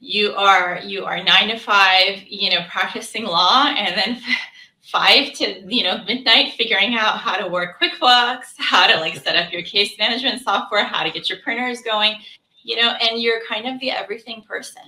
You 0.00 0.32
are 0.34 0.80
you 0.84 1.04
are 1.04 1.22
9 1.22 1.48
to 1.48 1.58
5, 1.58 2.22
you 2.28 2.50
know, 2.50 2.64
practicing 2.70 3.24
law 3.24 3.66
and 3.66 3.96
then 3.96 4.20
five 4.82 5.32
to 5.32 5.62
you 5.66 5.82
know 5.82 6.04
midnight 6.04 6.52
figuring 6.52 6.94
out 6.94 7.18
how 7.18 7.36
to 7.36 7.48
work 7.48 7.80
quickbooks 7.80 8.52
how 8.56 8.86
to 8.86 9.00
like 9.00 9.16
set 9.16 9.34
up 9.34 9.52
your 9.52 9.62
case 9.62 9.98
management 9.98 10.40
software 10.40 10.84
how 10.84 11.02
to 11.02 11.10
get 11.10 11.28
your 11.28 11.40
printers 11.40 11.80
going 11.80 12.14
you 12.62 12.76
know 12.76 12.90
and 13.00 13.20
you're 13.20 13.40
kind 13.48 13.66
of 13.66 13.80
the 13.80 13.90
everything 13.90 14.42
person. 14.42 14.82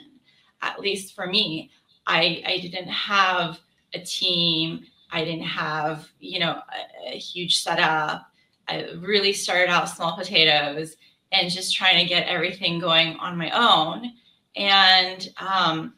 At 0.62 0.78
least 0.78 1.16
for 1.16 1.26
me 1.26 1.70
i 2.06 2.42
i 2.46 2.58
didn't 2.58 2.88
have 2.88 3.58
a 3.94 4.00
team. 4.00 4.84
I 5.10 5.24
didn't 5.24 5.46
have 5.46 6.08
you 6.20 6.38
know 6.38 6.60
a, 7.06 7.14
a 7.14 7.18
huge 7.18 7.60
setup. 7.60 8.30
I 8.68 8.90
really 8.98 9.32
started 9.32 9.70
out 9.70 9.88
small 9.88 10.16
potatoes 10.16 10.96
and 11.32 11.50
just 11.50 11.74
trying 11.74 11.98
to 11.98 12.08
get 12.08 12.26
everything 12.26 12.78
going 12.78 13.16
on 13.16 13.36
my 13.36 13.50
own 13.50 14.12
and 14.56 15.32
um, 15.38 15.94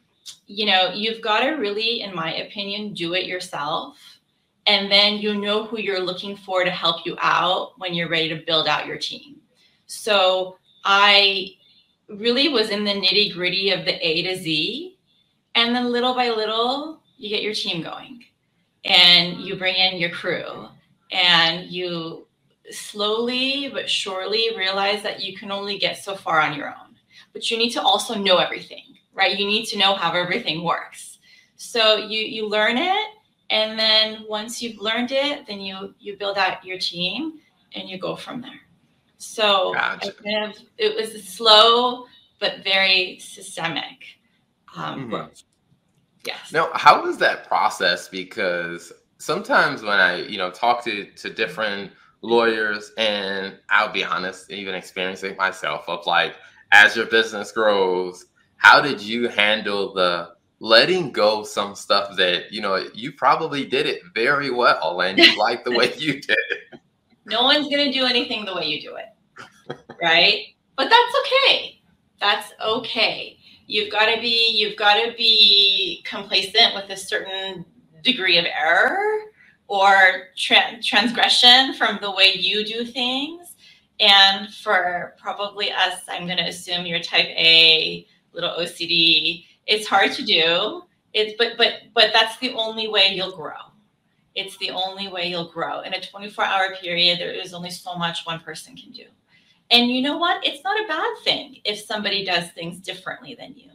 you 0.47 0.65
know, 0.65 0.91
you've 0.93 1.21
got 1.21 1.41
to 1.41 1.51
really, 1.51 2.01
in 2.01 2.15
my 2.15 2.35
opinion, 2.35 2.93
do 2.93 3.13
it 3.13 3.25
yourself. 3.25 3.97
And 4.67 4.91
then 4.91 5.17
you 5.17 5.35
know 5.35 5.65
who 5.65 5.79
you're 5.79 5.99
looking 5.99 6.35
for 6.35 6.63
to 6.63 6.69
help 6.69 7.05
you 7.05 7.15
out 7.19 7.73
when 7.79 7.93
you're 7.93 8.09
ready 8.09 8.29
to 8.29 8.43
build 8.45 8.67
out 8.67 8.85
your 8.85 8.97
team. 8.97 9.37
So 9.87 10.57
I 10.83 11.55
really 12.07 12.49
was 12.49 12.69
in 12.69 12.83
the 12.83 12.91
nitty 12.91 13.33
gritty 13.33 13.71
of 13.71 13.85
the 13.85 13.95
A 14.05 14.23
to 14.23 14.35
Z. 14.37 14.97
And 15.55 15.75
then 15.75 15.91
little 15.91 16.13
by 16.13 16.29
little, 16.29 17.01
you 17.17 17.29
get 17.29 17.41
your 17.41 17.53
team 17.53 17.81
going 17.81 18.23
and 18.85 19.41
you 19.41 19.55
bring 19.55 19.75
in 19.75 19.99
your 19.99 20.09
crew 20.09 20.67
and 21.11 21.69
you 21.69 22.27
slowly 22.69 23.69
but 23.73 23.89
surely 23.89 24.49
realize 24.55 25.01
that 25.03 25.21
you 25.21 25.35
can 25.35 25.51
only 25.51 25.77
get 25.77 25.97
so 25.97 26.15
far 26.15 26.39
on 26.41 26.55
your 26.55 26.67
own. 26.67 26.95
But 27.33 27.49
you 27.49 27.57
need 27.57 27.71
to 27.71 27.81
also 27.81 28.15
know 28.15 28.37
everything 28.37 28.91
right? 29.13 29.37
You 29.37 29.45
need 29.45 29.65
to 29.67 29.77
know 29.77 29.95
how 29.95 30.13
everything 30.13 30.63
works. 30.63 31.19
So 31.55 31.97
you 31.97 32.21
you 32.21 32.47
learn 32.47 32.77
it, 32.77 33.07
and 33.49 33.77
then 33.77 34.25
once 34.27 34.61
you've 34.61 34.79
learned 34.79 35.11
it, 35.11 35.45
then 35.47 35.59
you 35.61 35.93
you 35.99 36.17
build 36.17 36.37
out 36.37 36.65
your 36.65 36.79
team 36.79 37.39
and 37.73 37.89
you 37.89 37.97
go 37.97 38.15
from 38.15 38.41
there. 38.41 38.59
So 39.17 39.73
gotcha. 39.73 40.13
kind 40.13 40.51
of, 40.51 40.57
it 40.77 40.95
was 40.95 41.23
slow 41.23 42.05
but 42.39 42.63
very 42.63 43.19
systemic 43.19 44.17
um, 44.75 45.11
mm-hmm. 45.11 45.31
Yes. 46.25 46.51
Now, 46.51 46.69
how 46.73 47.03
was 47.03 47.17
that 47.17 47.47
process? 47.47 48.07
Because 48.07 48.91
sometimes 49.17 49.81
when 49.83 49.99
I, 49.99 50.21
you 50.21 50.37
know, 50.37 50.49
talk 50.51 50.83
to 50.85 51.05
to 51.05 51.29
different 51.31 51.91
lawyers, 52.21 52.91
and 52.97 53.57
I'll 53.69 53.91
be 53.91 54.03
honest, 54.03 54.51
even 54.51 54.75
experiencing 54.75 55.35
myself 55.37 55.85
of 55.87 56.05
like, 56.05 56.35
as 56.71 56.95
your 56.95 57.07
business 57.07 57.51
grows, 57.51 58.25
how 58.57 58.79
did 58.79 59.01
you 59.01 59.27
handle 59.27 59.93
the 59.93 60.33
letting 60.59 61.11
go 61.11 61.43
some 61.43 61.73
stuff 61.73 62.15
that 62.15 62.53
you 62.53 62.61
know 62.61 62.85
you 62.93 63.11
probably 63.11 63.65
did 63.65 63.87
it 63.87 64.01
very 64.13 64.51
well 64.51 65.01
and 65.01 65.17
you 65.17 65.37
like 65.37 65.63
the 65.65 65.71
way 65.71 65.93
you 65.97 66.21
did 66.21 66.37
it? 66.49 66.79
No 67.25 67.43
one's 67.43 67.67
to 67.67 67.91
do 67.91 68.05
anything 68.05 68.45
the 68.45 68.55
way 68.55 68.65
you 68.65 68.81
do 68.81 68.95
it. 68.95 69.77
Right? 70.01 70.55
But 70.75 70.89
that's 70.89 71.15
okay. 71.21 71.81
That's 72.19 72.53
okay. 72.61 73.37
You've 73.67 73.91
got 73.91 74.13
to 74.13 74.19
be 74.21 74.51
you've 74.51 74.77
got 74.77 74.95
to 74.95 75.13
be 75.17 76.03
complacent 76.05 76.75
with 76.75 76.89
a 76.89 76.97
certain 76.97 77.65
degree 78.03 78.37
of 78.37 78.45
error 78.45 79.30
or 79.71 80.27
tra- 80.35 80.81
transgression 80.83 81.73
from 81.73 81.97
the 82.01 82.11
way 82.11 82.33
you 82.35 82.65
do 82.65 82.83
things 82.83 83.55
and 83.99 84.53
for 84.53 85.15
probably 85.17 85.71
us 85.71 86.01
i'm 86.09 86.25
going 86.25 86.37
to 86.37 86.47
assume 86.47 86.85
you're 86.85 86.99
type 86.99 87.27
a 87.37 88.05
little 88.33 88.51
OCD. 88.51 89.45
It's 89.65 89.87
hard 89.87 90.11
to 90.13 90.23
do. 90.23 90.83
It's 91.13 91.33
but 91.37 91.57
but 91.57 91.73
but 91.93 92.11
that's 92.13 92.37
the 92.37 92.53
only 92.53 92.87
way 92.87 93.09
you'll 93.13 93.35
grow. 93.35 93.53
It's 94.33 94.57
the 94.57 94.71
only 94.71 95.07
way 95.09 95.27
you'll 95.27 95.51
grow. 95.51 95.81
In 95.81 95.93
a 95.93 96.01
24 96.01 96.45
hour 96.45 96.75
period, 96.81 97.19
there 97.19 97.31
is 97.31 97.53
only 97.53 97.69
so 97.69 97.95
much 97.95 98.25
one 98.25 98.39
person 98.39 98.75
can 98.75 98.91
do. 98.91 99.05
And 99.71 99.89
you 99.89 100.01
know 100.01 100.17
what? 100.17 100.45
It's 100.45 100.63
not 100.63 100.79
a 100.79 100.87
bad 100.87 101.17
thing 101.23 101.57
if 101.65 101.79
somebody 101.79 102.25
does 102.25 102.49
things 102.51 102.79
differently 102.79 103.35
than 103.35 103.53
you. 103.55 103.71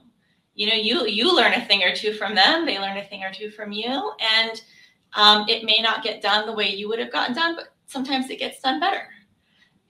You 0.55 0.69
know, 0.69 0.75
you 0.75 1.07
you 1.07 1.35
learn 1.35 1.53
a 1.53 1.65
thing 1.65 1.83
or 1.83 1.95
two 1.95 2.15
from 2.15 2.35
them. 2.35 2.65
They 2.65 2.79
learn 2.79 2.97
a 2.97 3.05
thing 3.05 3.23
or 3.23 3.33
two 3.33 3.51
from 3.51 3.73
you, 3.73 4.13
and 4.39 4.61
um, 5.15 5.49
it 5.49 5.65
may 5.65 5.79
not 5.81 6.03
get 6.03 6.23
done 6.23 6.47
the 6.47 6.53
way 6.53 6.69
you 6.69 6.89
would 6.89 6.99
have 6.99 7.13
gotten 7.13 7.35
done, 7.35 7.57
but 7.57 7.69
sometimes 7.87 8.31
it 8.31 8.39
gets 8.39 8.61
done 8.61 8.81
better. 8.81 9.09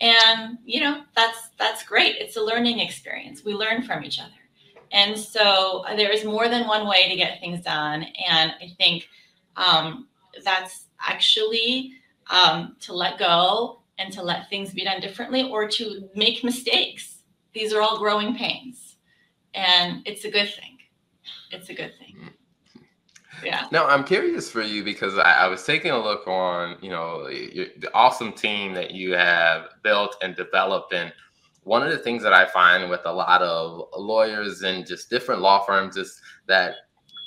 And 0.01 0.59
you 0.65 0.81
know, 0.81 1.03
that's 1.15 1.51
that's 1.59 1.83
great. 1.85 2.17
It's 2.17 2.37
a 2.37 2.43
learning 2.43 2.81
experience. 2.81 3.45
We 3.45 3.55
learn 3.55 3.83
from 3.83 4.05
each 4.05 4.21
other. 4.21 4.31
And 4.93 5.19
so 5.19 5.85
uh, 5.87 5.97
there 5.97 6.11
is 6.11 6.25
more 6.25 6.49
than 6.49 6.67
one 6.67 6.87
way 6.87 7.09
to 7.09 7.17
get 7.17 7.41
things 7.41 7.63
done. 7.63 8.07
And 8.29 8.53
I 8.61 8.73
think 8.79 9.09
um, 9.57 10.09
that's 10.45 10.87
actually 11.01 11.93
um, 12.31 12.77
to 12.81 12.93
let 12.93 13.19
go 13.19 13.81
and 13.99 14.13
to 14.13 14.23
let 14.23 14.49
things 14.49 14.73
be 14.73 14.85
done 14.85 15.01
differently 15.01 15.49
or 15.51 15.69
to 15.69 16.09
make 16.15 16.45
mistakes. 16.45 17.19
These 17.53 17.73
are 17.73 17.81
all 17.81 17.99
growing 17.99 18.37
pains. 18.37 18.97
And 19.55 20.03
it's 20.07 20.25
a 20.25 20.31
good 20.31 20.49
thing. 20.49 20.79
It's 21.51 21.71
a 21.71 21.75
good 21.75 21.93
thing. 21.99 22.31
Yeah. 23.45 23.67
Now 23.71 23.87
I'm 23.87 24.05
curious 24.05 24.51
for 24.51 24.63
you 24.63 24.83
because 24.83 25.19
I, 25.19 25.33
I 25.33 25.47
was 25.49 25.63
taking 25.65 25.91
a 25.91 25.99
look 25.99 26.27
on, 26.27 26.77
you 26.81 26.91
know, 26.91 27.25
the 27.29 27.91
awesome 27.95 28.33
team 28.33 28.75
that 28.75 28.93
you 28.93 29.13
have 29.15 29.69
built 29.83 30.17
and 30.23 30.35
developed 30.35 30.93
and 30.93 31.13
one 31.67 31.83
of 31.83 31.91
the 31.91 31.99
things 31.99 32.23
that 32.23 32.33
I 32.33 32.47
find 32.47 32.89
with 32.89 33.01
a 33.07 33.13
lot 33.13 33.43
of 33.43 33.89
lawyers 33.97 34.63
and 34.63 34.87
just 34.87 35.11
different 35.11 35.41
law 35.41 35.65
firms 35.65 35.97
is 35.97 36.21
that 36.47 36.77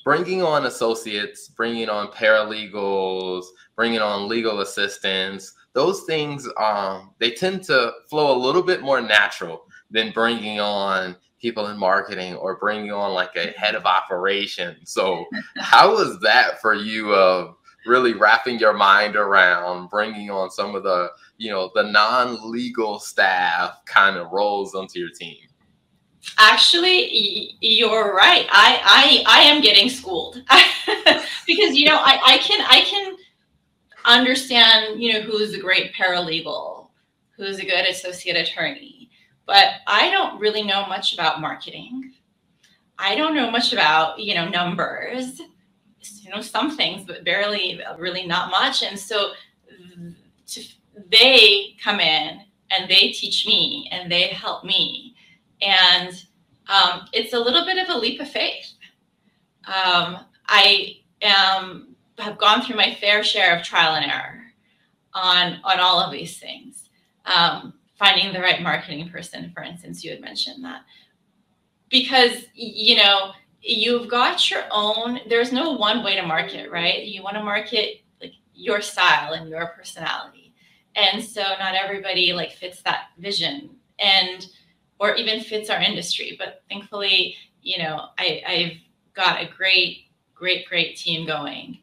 bringing 0.05 0.41
on 0.41 0.65
associates, 0.65 1.49
bringing 1.49 1.89
on 1.89 2.07
paralegals, 2.07 3.45
bringing 3.75 3.99
on 3.99 4.29
legal 4.29 4.61
assistants, 4.61 5.53
those 5.73 6.03
things 6.03 6.47
um, 6.57 7.13
they 7.19 7.31
tend 7.31 7.63
to 7.63 7.91
flow 8.09 8.35
a 8.35 8.39
little 8.39 8.63
bit 8.63 8.81
more 8.81 9.01
natural 9.01 9.65
than 9.91 10.11
bringing 10.11 10.59
on 10.59 11.17
people 11.39 11.67
in 11.67 11.77
marketing 11.77 12.35
or 12.35 12.57
bringing 12.57 12.91
on 12.91 13.13
like 13.13 13.35
a 13.35 13.51
head 13.51 13.75
of 13.75 13.85
operations. 13.85 14.91
So, 14.91 15.25
how 15.57 15.93
was 15.93 16.19
that 16.21 16.61
for 16.61 16.73
you 16.73 17.13
of 17.13 17.55
really 17.85 18.13
wrapping 18.13 18.59
your 18.59 18.73
mind 18.73 19.15
around 19.15 19.89
bringing 19.89 20.29
on 20.29 20.51
some 20.51 20.75
of 20.75 20.83
the 20.83 21.09
you 21.37 21.49
know 21.49 21.71
the 21.75 21.83
non-legal 21.83 22.99
staff 22.99 23.79
kind 23.85 24.17
of 24.17 24.31
roles 24.31 24.75
onto 24.75 24.99
your 24.99 25.09
team? 25.09 25.37
Actually 26.37 27.55
you're 27.61 28.13
right. 28.13 28.45
I 28.51 29.23
i 29.27 29.39
i 29.39 29.41
am 29.43 29.61
getting 29.61 29.89
schooled. 29.89 30.43
Because 31.47 31.75
you 31.75 31.85
know 31.85 31.97
i 31.97 32.19
i 32.25 32.37
can 32.37 32.61
i 32.69 32.81
can 32.81 33.15
understand 34.05 35.01
you 35.01 35.13
know 35.13 35.21
who's 35.21 35.53
a 35.53 35.59
great 35.59 35.91
paralegal 35.93 36.89
who's 37.35 37.57
a 37.57 37.65
good 37.65 37.85
associate 37.85 38.35
attorney 38.35 38.98
but 39.49 39.67
i 39.87 40.09
don't 40.09 40.39
really 40.39 40.63
know 40.63 40.85
much 40.87 41.13
about 41.13 41.41
marketing 41.41 42.13
i 42.97 43.15
don't 43.15 43.35
know 43.35 43.51
much 43.51 43.73
about 43.73 44.19
you 44.19 44.33
know 44.33 44.47
numbers 44.47 45.41
you 46.21 46.29
know 46.29 46.41
some 46.41 46.75
things 46.75 47.03
but 47.05 47.25
barely 47.25 47.81
really 47.97 48.25
not 48.25 48.49
much 48.51 48.83
and 48.83 48.97
so 48.97 49.31
to 50.47 50.61
they 51.11 51.75
come 51.81 51.99
in 51.99 52.41
and 52.71 52.89
they 52.89 53.11
teach 53.11 53.45
me 53.45 53.89
and 53.91 54.11
they 54.11 54.27
help 54.27 54.63
me. 54.63 55.15
And 55.61 56.09
um, 56.67 57.07
it's 57.13 57.33
a 57.33 57.39
little 57.39 57.65
bit 57.65 57.77
of 57.77 57.95
a 57.95 57.97
leap 57.97 58.19
of 58.21 58.29
faith. 58.29 58.73
Um, 59.65 60.19
I 60.47 60.97
am 61.21 61.95
have 62.17 62.37
gone 62.37 62.61
through 62.61 62.75
my 62.75 62.93
fair 62.95 63.23
share 63.23 63.57
of 63.57 63.63
trial 63.63 63.95
and 63.95 64.11
error 64.11 64.43
on 65.13 65.59
on 65.63 65.79
all 65.79 65.99
of 65.99 66.11
these 66.11 66.37
things. 66.37 66.89
Um, 67.25 67.73
finding 67.99 68.33
the 68.33 68.39
right 68.39 68.61
marketing 68.61 69.09
person, 69.09 69.51
for 69.53 69.61
instance, 69.61 70.03
you 70.03 70.11
had 70.11 70.21
mentioned 70.21 70.63
that 70.63 70.81
because 71.89 72.45
you 72.53 72.95
know 72.95 73.31
you've 73.61 74.09
got 74.09 74.49
your 74.49 74.63
own. 74.71 75.19
There's 75.29 75.51
no 75.51 75.73
one 75.73 76.03
way 76.03 76.15
to 76.15 76.25
market, 76.25 76.71
right? 76.71 77.03
You 77.03 77.21
want 77.21 77.35
to 77.35 77.43
market 77.43 78.01
like 78.21 78.33
your 78.55 78.81
style 78.81 79.33
and 79.33 79.49
your 79.49 79.67
personality 79.67 80.49
and 80.95 81.23
so 81.23 81.41
not 81.59 81.75
everybody 81.75 82.33
like 82.33 82.51
fits 82.51 82.81
that 82.81 83.09
vision 83.17 83.69
and 83.99 84.47
or 84.99 85.15
even 85.15 85.41
fits 85.41 85.69
our 85.69 85.79
industry 85.79 86.35
but 86.37 86.63
thankfully 86.69 87.35
you 87.61 87.77
know 87.77 88.07
I, 88.17 88.41
i've 88.47 89.13
got 89.13 89.41
a 89.41 89.49
great 89.55 90.05
great 90.35 90.67
great 90.67 90.95
team 90.95 91.25
going 91.25 91.79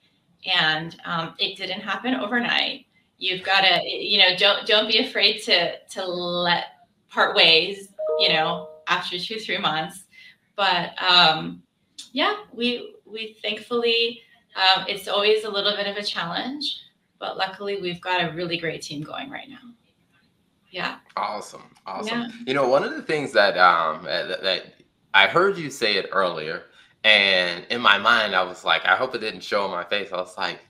and 0.47 0.97
um, 1.05 1.35
it 1.39 1.57
didn't 1.57 1.81
happen 1.81 2.15
overnight 2.15 2.86
you've 3.19 3.43
got 3.43 3.63
to 3.63 3.81
you 3.85 4.19
know 4.19 4.37
don't 4.37 4.67
don't 4.67 4.89
be 4.89 4.99
afraid 4.99 5.41
to 5.43 5.79
to 5.89 6.05
let 6.05 6.65
part 7.09 7.35
ways 7.35 7.89
you 8.19 8.29
know 8.29 8.69
after 8.89 9.19
two 9.19 9.39
three 9.39 9.59
months 9.59 10.05
but 10.55 10.91
um 11.03 11.63
yeah 12.13 12.37
we 12.53 12.97
we 13.07 13.37
thankfully, 13.43 14.21
um, 14.57 14.85
it's 14.89 15.09
always 15.09 15.45
a 15.45 15.51
little 15.51 15.77
bit 15.77 15.87
of 15.87 15.97
a 15.97 16.03
challenge, 16.03 16.81
but 17.19 17.37
luckily 17.37 17.81
we've 17.81 18.01
got 18.01 18.23
a 18.23 18.35
really 18.35 18.59
great 18.59 18.83
team 18.83 19.03
going 19.03 19.31
right 19.31 19.49
now. 19.49 19.59
Yeah. 20.71 20.97
Awesome. 21.17 21.63
Awesome. 21.87 22.23
Yeah. 22.23 22.29
You 22.47 22.55
know, 22.55 22.69
one 22.69 22.85
of 22.85 22.95
the 22.95 23.03
things 23.03 23.33
that 23.33 23.57
um 23.57 24.05
that, 24.05 24.43
that 24.43 24.75
I 25.15 25.27
heard 25.27 25.57
you 25.57 25.71
say 25.71 25.95
it 25.95 26.11
earlier, 26.13 26.65
and 27.05 27.65
in 27.71 27.81
my 27.81 27.97
mind, 27.97 28.35
I 28.35 28.43
was 28.43 28.65
like, 28.65 28.85
I 28.85 28.97
hope 28.97 29.15
it 29.15 29.21
didn't 29.21 29.43
show 29.43 29.65
on 29.65 29.71
my 29.71 29.85
face. 29.85 30.11
I 30.13 30.17
was 30.17 30.37
like, 30.37 30.61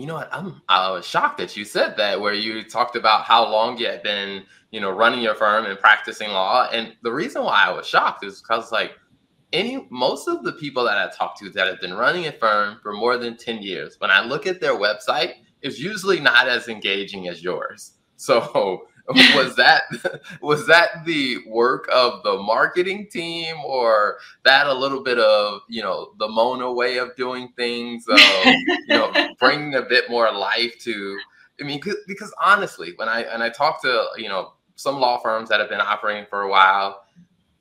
you 0.00 0.06
know 0.06 0.14
what? 0.14 0.32
I'm 0.32 0.62
I 0.68 0.90
was 0.90 1.06
shocked 1.06 1.38
that 1.38 1.56
you 1.56 1.64
said 1.64 1.96
that, 1.98 2.20
where 2.20 2.32
you 2.32 2.64
talked 2.64 2.96
about 2.96 3.24
how 3.24 3.48
long 3.50 3.76
you 3.76 3.86
had 3.86 4.02
been, 4.02 4.44
you 4.70 4.80
know, 4.80 4.90
running 4.90 5.20
your 5.20 5.34
firm 5.34 5.66
and 5.66 5.78
practicing 5.78 6.30
law. 6.30 6.68
And 6.72 6.96
the 7.02 7.12
reason 7.12 7.44
why 7.44 7.64
I 7.66 7.72
was 7.72 7.86
shocked 7.86 8.24
is 8.24 8.40
because 8.40 8.72
like 8.72 8.92
any 9.52 9.86
most 9.90 10.26
of 10.26 10.42
the 10.42 10.52
people 10.52 10.84
that 10.84 10.96
I 10.96 11.10
talked 11.14 11.38
to 11.40 11.50
that 11.50 11.66
have 11.66 11.80
been 11.80 11.94
running 11.94 12.26
a 12.26 12.32
firm 12.32 12.78
for 12.82 12.92
more 12.92 13.18
than 13.18 13.36
10 13.36 13.62
years, 13.62 13.96
when 13.98 14.10
I 14.10 14.24
look 14.24 14.46
at 14.46 14.60
their 14.60 14.74
website, 14.74 15.34
it's 15.60 15.78
usually 15.78 16.20
not 16.20 16.48
as 16.48 16.68
engaging 16.68 17.28
as 17.28 17.42
yours. 17.42 17.92
So 18.20 18.86
was 19.34 19.56
that 19.56 19.82
was 20.40 20.66
that 20.66 21.04
the 21.04 21.38
work 21.48 21.88
of 21.92 22.22
the 22.22 22.36
marketing 22.36 23.08
team 23.10 23.56
or 23.64 24.18
that 24.44 24.68
a 24.68 24.72
little 24.72 25.02
bit 25.02 25.18
of 25.18 25.62
you 25.68 25.82
know 25.82 26.12
the 26.18 26.28
Mona 26.28 26.72
way 26.72 26.98
of 26.98 27.16
doing 27.16 27.48
things 27.56 28.04
of 28.08 28.20
you 28.20 28.76
know 28.88 29.12
bringing 29.40 29.74
a 29.74 29.82
bit 29.82 30.08
more 30.08 30.30
life 30.32 30.78
to 30.82 31.18
I 31.60 31.64
mean 31.64 31.80
because 32.06 32.32
honestly 32.44 32.92
when 32.96 33.08
I 33.08 33.22
and 33.22 33.42
I 33.42 33.48
talk 33.48 33.82
to 33.82 34.06
you 34.16 34.28
know 34.28 34.52
some 34.76 35.00
law 35.00 35.18
firms 35.18 35.48
that 35.48 35.58
have 35.58 35.68
been 35.68 35.80
operating 35.80 36.26
for 36.30 36.42
a 36.42 36.48
while 36.48 37.02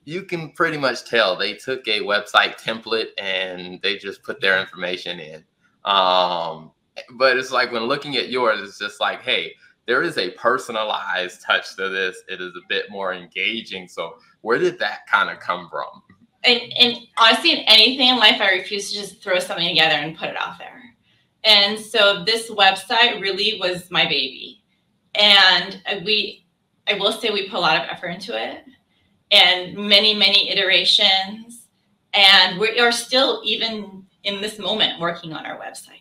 you 0.06 0.24
can 0.24 0.52
pretty 0.52 0.78
much 0.78 1.06
tell 1.06 1.36
they 1.36 1.54
took 1.54 1.88
a 1.88 2.02
website 2.02 2.62
template 2.62 3.10
and 3.18 3.82
they 3.82 3.98
just 3.98 4.24
put 4.24 4.40
their 4.40 4.60
information 4.60 5.20
in. 5.20 5.44
Um 5.84 6.72
but 7.14 7.38
it's 7.38 7.52
like 7.52 7.72
when 7.72 7.84
looking 7.84 8.18
at 8.18 8.30
yours 8.30 8.62
it's 8.62 8.78
just 8.78 9.00
like 9.00 9.24
hey 9.24 9.56
there 9.90 10.04
is 10.04 10.20
a 10.20 10.30
personalized 10.32 11.42
touch 11.42 11.76
to 11.76 11.90
this. 11.90 12.22
It 12.28 12.40
is 12.42 12.52
a 12.56 12.62
bit 12.70 12.92
more 12.92 13.12
engaging. 13.12 13.88
So 13.88 14.20
where 14.42 14.60
did 14.60 14.78
that 14.78 15.08
kind 15.08 15.32
of 15.32 15.40
come 15.40 15.68
from? 15.68 16.04
And, 16.44 16.62
and 16.78 16.98
honestly, 17.18 17.54
in 17.54 17.64
anything 17.66 18.10
in 18.10 18.18
life, 18.18 18.40
I 18.40 18.52
refuse 18.52 18.92
to 18.92 19.00
just 19.00 19.24
throw 19.24 19.40
something 19.40 19.68
together 19.68 19.96
and 19.96 20.16
put 20.16 20.30
it 20.30 20.38
out 20.38 20.60
there. 20.60 20.80
And 21.44 21.80
so 21.80 22.24
this 22.24 22.52
website 22.52 23.20
really 23.20 23.58
was 23.60 23.90
my 23.90 24.04
baby. 24.04 24.62
And 25.16 25.82
we, 26.06 26.46
I 26.88 26.94
will 26.94 27.12
say, 27.12 27.32
we 27.32 27.50
put 27.50 27.58
a 27.58 27.60
lot 27.60 27.82
of 27.82 27.90
effort 27.90 28.10
into 28.10 28.40
it 28.40 28.64
and 29.32 29.76
many, 29.76 30.14
many 30.14 30.52
iterations. 30.52 31.66
And 32.14 32.60
we 32.60 32.80
are 32.80 32.92
still, 32.92 33.42
even 33.44 34.06
in 34.24 34.40
this 34.40 34.60
moment, 34.60 35.00
working 35.00 35.34
on 35.34 35.48
our 35.48 35.60
website. 35.60 35.96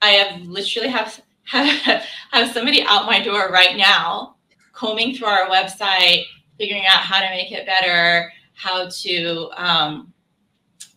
I 0.00 0.12
have 0.12 0.40
literally 0.40 0.88
have 0.88 1.20
have, 1.46 2.04
have 2.32 2.52
somebody 2.52 2.82
out 2.82 3.06
my 3.06 3.22
door 3.22 3.48
right 3.50 3.76
now 3.76 4.36
combing 4.72 5.14
through 5.14 5.28
our 5.28 5.48
website, 5.48 6.24
figuring 6.58 6.84
out 6.86 6.98
how 6.98 7.20
to 7.20 7.28
make 7.30 7.50
it 7.50 7.66
better, 7.66 8.30
how 8.54 8.88
to, 8.88 9.50
um, 9.56 10.12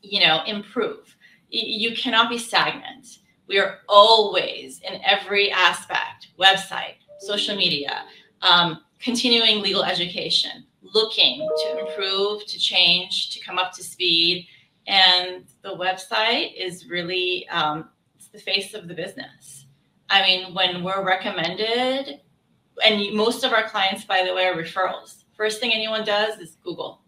you 0.01 0.19
know, 0.25 0.43
improve. 0.45 1.15
You 1.49 1.95
cannot 1.95 2.29
be 2.29 2.37
stagnant. 2.37 3.19
We 3.47 3.57
are 3.57 3.79
always 3.87 4.79
in 4.81 5.01
every 5.03 5.51
aspect 5.51 6.27
website, 6.39 6.95
social 7.19 7.55
media, 7.55 8.03
um, 8.41 8.81
continuing 8.99 9.61
legal 9.61 9.83
education, 9.83 10.65
looking 10.81 11.47
to 11.63 11.79
improve, 11.79 12.45
to 12.45 12.59
change, 12.59 13.31
to 13.31 13.39
come 13.39 13.57
up 13.57 13.73
to 13.73 13.83
speed. 13.83 14.47
And 14.87 15.45
the 15.63 15.75
website 15.75 16.53
is 16.55 16.87
really 16.87 17.47
um, 17.49 17.89
it's 18.15 18.27
the 18.27 18.39
face 18.39 18.73
of 18.73 18.87
the 18.87 18.93
business. 18.93 19.58
I 20.09 20.23
mean, 20.23 20.53
when 20.53 20.83
we're 20.83 21.05
recommended, 21.05 22.21
and 22.83 23.15
most 23.15 23.43
of 23.43 23.53
our 23.53 23.67
clients, 23.69 24.05
by 24.05 24.23
the 24.23 24.33
way, 24.33 24.45
are 24.45 24.55
referrals. 24.55 25.23
First 25.35 25.59
thing 25.59 25.73
anyone 25.73 26.03
does 26.03 26.39
is 26.39 26.57
Google 26.63 27.01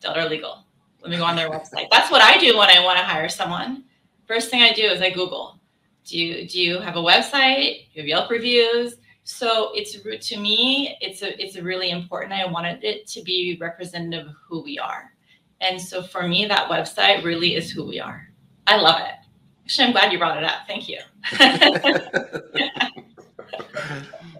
Deldar 0.00 0.28
Legal. 0.28 0.64
Let 1.02 1.10
me 1.10 1.16
go 1.18 1.24
on 1.24 1.36
their 1.36 1.50
website. 1.50 1.88
That's 1.90 2.10
what 2.10 2.22
I 2.22 2.38
do 2.38 2.56
when 2.58 2.68
I 2.68 2.84
want 2.84 2.98
to 2.98 3.04
hire 3.04 3.28
someone. 3.28 3.84
First 4.26 4.50
thing 4.50 4.62
I 4.62 4.72
do 4.72 4.82
is 4.82 5.00
I 5.00 5.10
Google. 5.10 5.60
Do 6.04 6.18
you 6.18 6.48
do 6.48 6.60
you 6.60 6.78
have 6.80 6.96
a 6.96 7.02
website? 7.02 7.64
Do 7.64 7.90
you 7.94 8.02
have 8.02 8.08
Yelp 8.08 8.30
reviews? 8.30 8.96
So 9.24 9.70
it's 9.74 9.92
to 10.28 10.40
me, 10.40 10.96
it's 11.00 11.22
a 11.22 11.42
it's 11.42 11.56
a 11.56 11.62
really 11.62 11.90
important. 11.90 12.32
I 12.32 12.46
wanted 12.46 12.84
it 12.84 13.06
to 13.08 13.22
be 13.22 13.58
representative 13.60 14.28
of 14.28 14.34
who 14.48 14.62
we 14.62 14.78
are, 14.78 15.12
and 15.60 15.80
so 15.80 16.02
for 16.02 16.26
me, 16.26 16.46
that 16.46 16.70
website 16.70 17.24
really 17.24 17.56
is 17.56 17.70
who 17.70 17.84
we 17.84 17.98
are. 17.98 18.28
I 18.66 18.76
love 18.76 19.00
it. 19.00 19.25
Actually, 19.66 19.86
I'm 19.86 19.92
glad 19.92 20.12
you 20.12 20.18
brought 20.18 20.36
it 20.38 20.44
up. 20.44 20.58
Thank 20.68 20.88
you. 20.88 21.00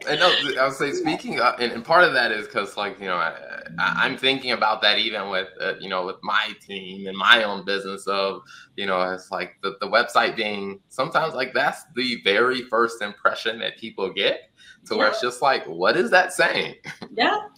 and 0.08 0.20
no, 0.20 0.32
I 0.60 0.66
would 0.66 0.76
say 0.76 0.92
speaking, 0.92 1.40
of, 1.40 1.58
and, 1.58 1.72
and, 1.72 1.84
part 1.84 2.04
of 2.04 2.12
that 2.12 2.30
is 2.30 2.46
because, 2.46 2.76
like, 2.76 3.00
you 3.00 3.06
know, 3.06 3.16
I, 3.16 4.06
am 4.06 4.16
thinking 4.16 4.52
about 4.52 4.80
that 4.82 4.98
even 4.98 5.28
with, 5.28 5.48
uh, 5.60 5.74
you 5.80 5.88
know, 5.88 6.06
with 6.06 6.14
my 6.22 6.52
team 6.64 7.08
and 7.08 7.18
my 7.18 7.42
own 7.42 7.64
business 7.64 8.06
of, 8.06 8.42
you 8.76 8.86
know, 8.86 9.02
it's 9.10 9.32
like 9.32 9.56
the, 9.64 9.76
the 9.80 9.88
website 9.88 10.36
being 10.36 10.78
sometimes 10.90 11.34
like 11.34 11.52
that's 11.52 11.82
the 11.96 12.20
very 12.22 12.62
first 12.62 13.02
impression 13.02 13.58
that 13.58 13.78
people 13.78 14.12
get 14.12 14.52
to 14.84 14.94
yeah. 14.94 14.98
where 14.98 15.08
it's 15.08 15.20
just 15.20 15.42
like, 15.42 15.64
what 15.66 15.96
is 15.96 16.08
that 16.12 16.34
saying? 16.34 16.76
Yeah. 17.12 17.48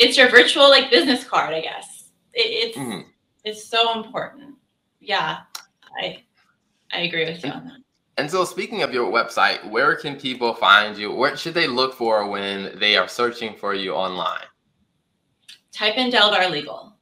It's 0.00 0.16
your 0.16 0.30
virtual 0.30 0.70
like 0.70 0.90
business 0.90 1.24
card, 1.24 1.52
I 1.52 1.60
guess. 1.60 2.10
It, 2.32 2.68
it's, 2.68 2.78
mm-hmm. 2.78 3.06
it's 3.44 3.68
so 3.68 4.02
important. 4.02 4.54
Yeah. 4.98 5.40
I, 6.00 6.22
I 6.92 7.00
agree 7.00 7.24
with 7.24 7.44
you 7.44 7.50
on 7.50 7.64
that. 7.66 7.78
And 8.16 8.28
so, 8.28 8.44
speaking 8.44 8.82
of 8.82 8.92
your 8.92 9.10
website, 9.12 9.70
where 9.70 9.94
can 9.94 10.16
people 10.16 10.52
find 10.54 10.96
you? 10.98 11.12
What 11.12 11.38
should 11.38 11.54
they 11.54 11.68
look 11.68 11.94
for 11.94 12.28
when 12.28 12.76
they 12.78 12.96
are 12.96 13.06
searching 13.06 13.54
for 13.54 13.74
you 13.74 13.94
online? 13.94 14.44
Type 15.72 15.96
in 15.96 16.10
Deldar 16.10 16.48
Legal. 16.48 16.96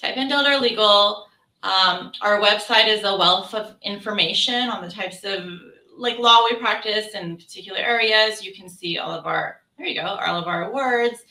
Type 0.00 0.16
in 0.16 0.28
Deldar 0.28 0.60
Legal. 0.60 1.26
Um, 1.64 2.12
our 2.22 2.40
website 2.40 2.86
is 2.86 3.02
a 3.02 3.16
wealth 3.16 3.52
of 3.54 3.74
information 3.82 4.68
on 4.68 4.84
the 4.84 4.90
types 4.90 5.24
of 5.24 5.44
like 5.98 6.18
law 6.18 6.44
we 6.44 6.56
practice 6.56 7.14
in 7.14 7.36
particular 7.36 7.80
areas. 7.80 8.44
You 8.44 8.54
can 8.54 8.68
see 8.68 8.98
all 8.98 9.10
of 9.10 9.26
our 9.26 9.60
there 9.76 9.88
you 9.88 10.00
go, 10.00 10.06
all 10.06 10.40
of 10.40 10.46
our 10.46 10.68
awards 10.68 11.24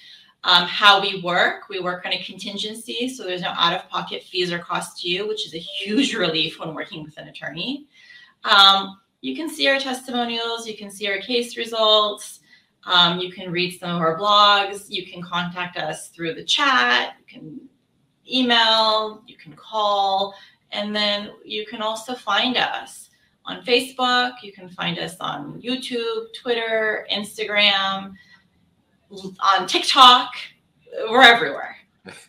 um, 0.46 0.68
how 0.68 1.02
we 1.02 1.22
work. 1.22 1.68
We 1.70 1.80
work 1.80 2.06
on 2.06 2.14
a 2.14 2.24
contingency, 2.24 3.10
so 3.10 3.24
there's 3.24 3.42
no 3.42 3.50
out 3.50 3.74
of 3.74 3.90
pocket 3.90 4.24
fees 4.24 4.52
or 4.52 4.60
costs 4.60 5.02
to 5.02 5.10
you, 5.10 5.28
which 5.28 5.46
is 5.46 5.56
a 5.56 5.60
huge 5.60 6.14
relief 6.14 6.60
when 6.60 6.74
working 6.76 7.04
with 7.04 7.18
an 7.18 7.28
attorney. 7.28 7.88
Um, 8.44 9.02
you 9.22 9.36
can 9.36 9.50
see 9.50 9.68
our 9.68 9.80
testimonials, 9.80 10.68
you 10.68 10.78
can 10.78 10.92
see 10.92 11.08
our 11.10 11.18
case 11.18 11.58
results, 11.58 12.42
um, 12.84 13.18
you 13.18 13.32
can 13.32 13.52
read 13.52 13.80
some 13.80 13.96
of 13.96 14.02
our 14.02 14.20
blogs, 14.20 14.86
you 14.88 15.08
can 15.08 15.24
contact 15.24 15.78
us 15.78 16.10
through 16.10 16.36
the 16.36 16.44
chat, 16.44 17.16
you 17.20 17.26
can 17.26 17.60
email, 18.32 19.24
you 19.26 19.36
can 19.38 19.54
call, 19.56 20.36
and 20.72 20.96
then 20.96 21.32
you 21.44 21.66
can 21.66 21.82
also 21.82 22.14
find 22.14 22.56
us 22.56 23.10
on 23.46 23.64
Facebook, 23.64 24.34
you 24.44 24.54
can 24.54 24.70
find 24.70 25.00
us 25.00 25.16
on 25.20 25.60
YouTube, 25.60 26.28
Twitter, 26.40 27.08
Instagram 27.12 28.14
on 29.40 29.68
TikTok. 29.68 30.32
We're 31.10 31.22
everywhere. 31.22 31.76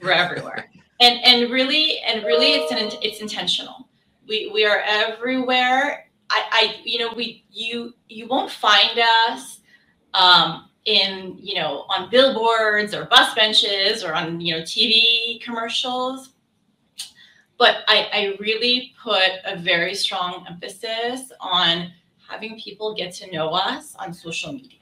We're 0.02 0.10
everywhere. 0.12 0.70
and 1.00 1.18
and 1.24 1.50
really 1.50 1.98
and 2.00 2.24
really 2.24 2.52
it's 2.52 2.72
an 2.72 2.98
it's 3.02 3.20
intentional. 3.20 3.88
We 4.28 4.50
we 4.52 4.64
are 4.64 4.82
everywhere. 4.84 6.08
I 6.30 6.42
I 6.50 6.76
you 6.84 6.98
know 6.98 7.12
we 7.14 7.44
you 7.50 7.94
you 8.08 8.26
won't 8.26 8.50
find 8.50 8.98
us 8.98 9.60
um, 10.14 10.68
in 10.84 11.36
you 11.38 11.54
know 11.54 11.84
on 11.88 12.10
billboards 12.10 12.94
or 12.94 13.04
bus 13.06 13.34
benches 13.34 14.02
or 14.02 14.14
on 14.14 14.40
you 14.40 14.56
know 14.56 14.62
TV 14.62 15.40
commercials. 15.42 16.30
But 17.58 17.84
I, 17.88 18.08
I 18.12 18.36
really 18.38 18.92
put 19.02 19.30
a 19.46 19.56
very 19.56 19.94
strong 19.94 20.44
emphasis 20.46 21.32
on 21.40 21.90
having 22.28 22.60
people 22.60 22.94
get 22.94 23.14
to 23.14 23.32
know 23.32 23.48
us 23.48 23.96
on 23.96 24.12
social 24.12 24.52
media 24.52 24.80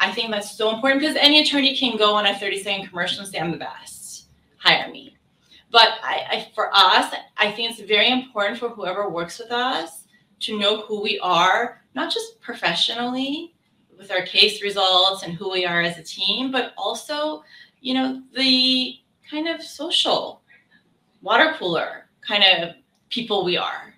I 0.00 0.12
think 0.12 0.30
that's 0.30 0.56
so 0.56 0.74
important 0.74 1.00
because 1.00 1.16
any 1.16 1.40
attorney 1.40 1.76
can 1.76 1.96
go 1.96 2.14
on 2.14 2.26
a 2.26 2.38
30 2.38 2.62
second 2.62 2.88
commercial 2.88 3.20
and 3.20 3.28
say, 3.28 3.38
I'm 3.38 3.50
the 3.50 3.56
best, 3.56 4.28
hire 4.58 4.90
me. 4.90 5.16
But 5.70 5.88
I, 6.02 6.26
I, 6.30 6.48
for 6.54 6.70
us, 6.72 7.12
I 7.36 7.50
think 7.52 7.70
it's 7.70 7.80
very 7.80 8.10
important 8.10 8.58
for 8.58 8.68
whoever 8.68 9.08
works 9.08 9.38
with 9.38 9.50
us 9.50 10.04
to 10.40 10.58
know 10.58 10.82
who 10.82 11.02
we 11.02 11.18
are, 11.20 11.82
not 11.94 12.12
just 12.12 12.40
professionally 12.40 13.54
with 13.98 14.10
our 14.10 14.22
case 14.22 14.62
results 14.62 15.22
and 15.22 15.34
who 15.34 15.50
we 15.50 15.64
are 15.64 15.80
as 15.80 15.98
a 15.98 16.02
team, 16.02 16.52
but 16.52 16.72
also, 16.76 17.42
you 17.80 17.94
know, 17.94 18.22
the 18.34 18.98
kind 19.30 19.48
of 19.48 19.62
social 19.62 20.42
water 21.22 21.54
cooler 21.58 22.08
kind 22.20 22.44
of 22.44 22.74
people 23.08 23.44
we 23.44 23.56
are 23.56 23.95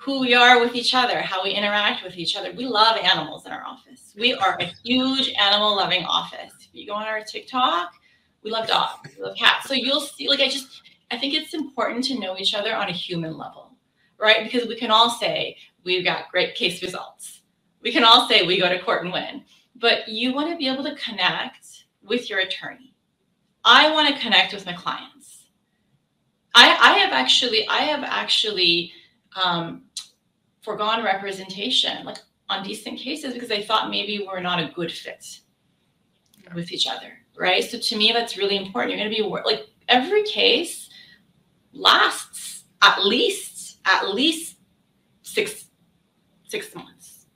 who 0.00 0.20
we 0.20 0.34
are 0.34 0.60
with 0.60 0.74
each 0.74 0.94
other, 0.94 1.20
how 1.20 1.42
we 1.42 1.50
interact 1.50 2.04
with 2.04 2.16
each 2.16 2.36
other. 2.36 2.52
We 2.52 2.66
love 2.66 2.96
animals 2.98 3.46
in 3.46 3.52
our 3.52 3.64
office. 3.64 4.14
We 4.16 4.34
are 4.34 4.56
a 4.60 4.70
huge 4.84 5.32
animal 5.38 5.76
loving 5.76 6.04
office. 6.04 6.52
If 6.60 6.68
you 6.72 6.86
go 6.86 6.94
on 6.94 7.04
our 7.06 7.22
TikTok, 7.22 7.92
we 8.42 8.50
love 8.50 8.68
dogs, 8.68 9.16
we 9.16 9.24
love 9.24 9.36
cats. 9.36 9.68
So 9.68 9.74
you'll 9.74 10.00
see, 10.00 10.28
like, 10.28 10.40
I 10.40 10.48
just, 10.48 10.82
I 11.10 11.18
think 11.18 11.34
it's 11.34 11.52
important 11.52 12.04
to 12.04 12.18
know 12.18 12.36
each 12.38 12.54
other 12.54 12.74
on 12.74 12.88
a 12.88 12.92
human 12.92 13.36
level. 13.36 13.72
right? 14.18 14.44
Because 14.44 14.68
we 14.68 14.76
can 14.76 14.90
all 14.90 15.10
say 15.10 15.56
we've 15.84 16.04
got 16.04 16.30
great 16.30 16.54
case 16.54 16.82
results. 16.82 17.42
We 17.82 17.92
can 17.92 18.04
all 18.04 18.28
say 18.28 18.42
we 18.46 18.60
go 18.60 18.68
to 18.68 18.78
court 18.80 19.04
and 19.04 19.12
win, 19.12 19.44
but 19.76 20.08
you 20.08 20.34
want 20.34 20.50
to 20.50 20.56
be 20.56 20.68
able 20.68 20.84
to 20.84 20.96
connect 20.96 21.84
with 22.02 22.28
your 22.28 22.40
attorney. 22.40 22.94
I 23.64 23.92
want 23.92 24.14
to 24.14 24.20
connect 24.20 24.52
with 24.52 24.66
my 24.66 24.72
clients. 24.72 25.46
I, 26.54 26.76
I 26.80 26.98
have 26.98 27.12
actually, 27.12 27.66
I 27.68 27.78
have 27.82 28.02
actually 28.02 28.92
um, 29.42 29.82
foregone 30.62 31.04
representation, 31.04 32.04
like 32.04 32.18
on 32.48 32.64
decent 32.64 32.98
cases, 32.98 33.34
because 33.34 33.50
I 33.50 33.62
thought 33.62 33.90
maybe 33.90 34.26
we're 34.26 34.40
not 34.40 34.58
a 34.58 34.72
good 34.74 34.90
fit 34.92 35.40
with 36.54 36.72
each 36.72 36.86
other, 36.86 37.12
right? 37.36 37.62
So 37.62 37.78
to 37.78 37.96
me, 37.96 38.12
that's 38.12 38.38
really 38.38 38.56
important. 38.56 38.92
You're 38.92 39.06
going 39.06 39.14
to 39.14 39.22
be 39.22 39.28
like 39.44 39.68
every 39.88 40.24
case 40.24 40.88
lasts 41.72 42.64
at 42.82 43.04
least 43.04 43.78
at 43.84 44.08
least 44.14 44.56
six 45.22 45.66
six 46.46 46.74
months, 46.74 47.26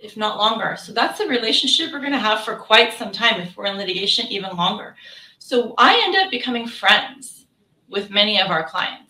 if 0.00 0.16
not 0.16 0.36
longer. 0.36 0.76
So 0.78 0.92
that's 0.92 1.20
a 1.20 1.28
relationship 1.28 1.92
we're 1.92 2.00
going 2.00 2.12
to 2.12 2.18
have 2.18 2.44
for 2.44 2.56
quite 2.56 2.92
some 2.92 3.12
time. 3.12 3.40
If 3.40 3.56
we're 3.56 3.66
in 3.66 3.76
litigation, 3.76 4.26
even 4.26 4.56
longer. 4.56 4.96
So 5.38 5.74
I 5.78 6.00
end 6.04 6.16
up 6.16 6.30
becoming 6.30 6.66
friends 6.66 7.46
with 7.88 8.10
many 8.10 8.40
of 8.40 8.50
our 8.50 8.64
clients. 8.64 9.03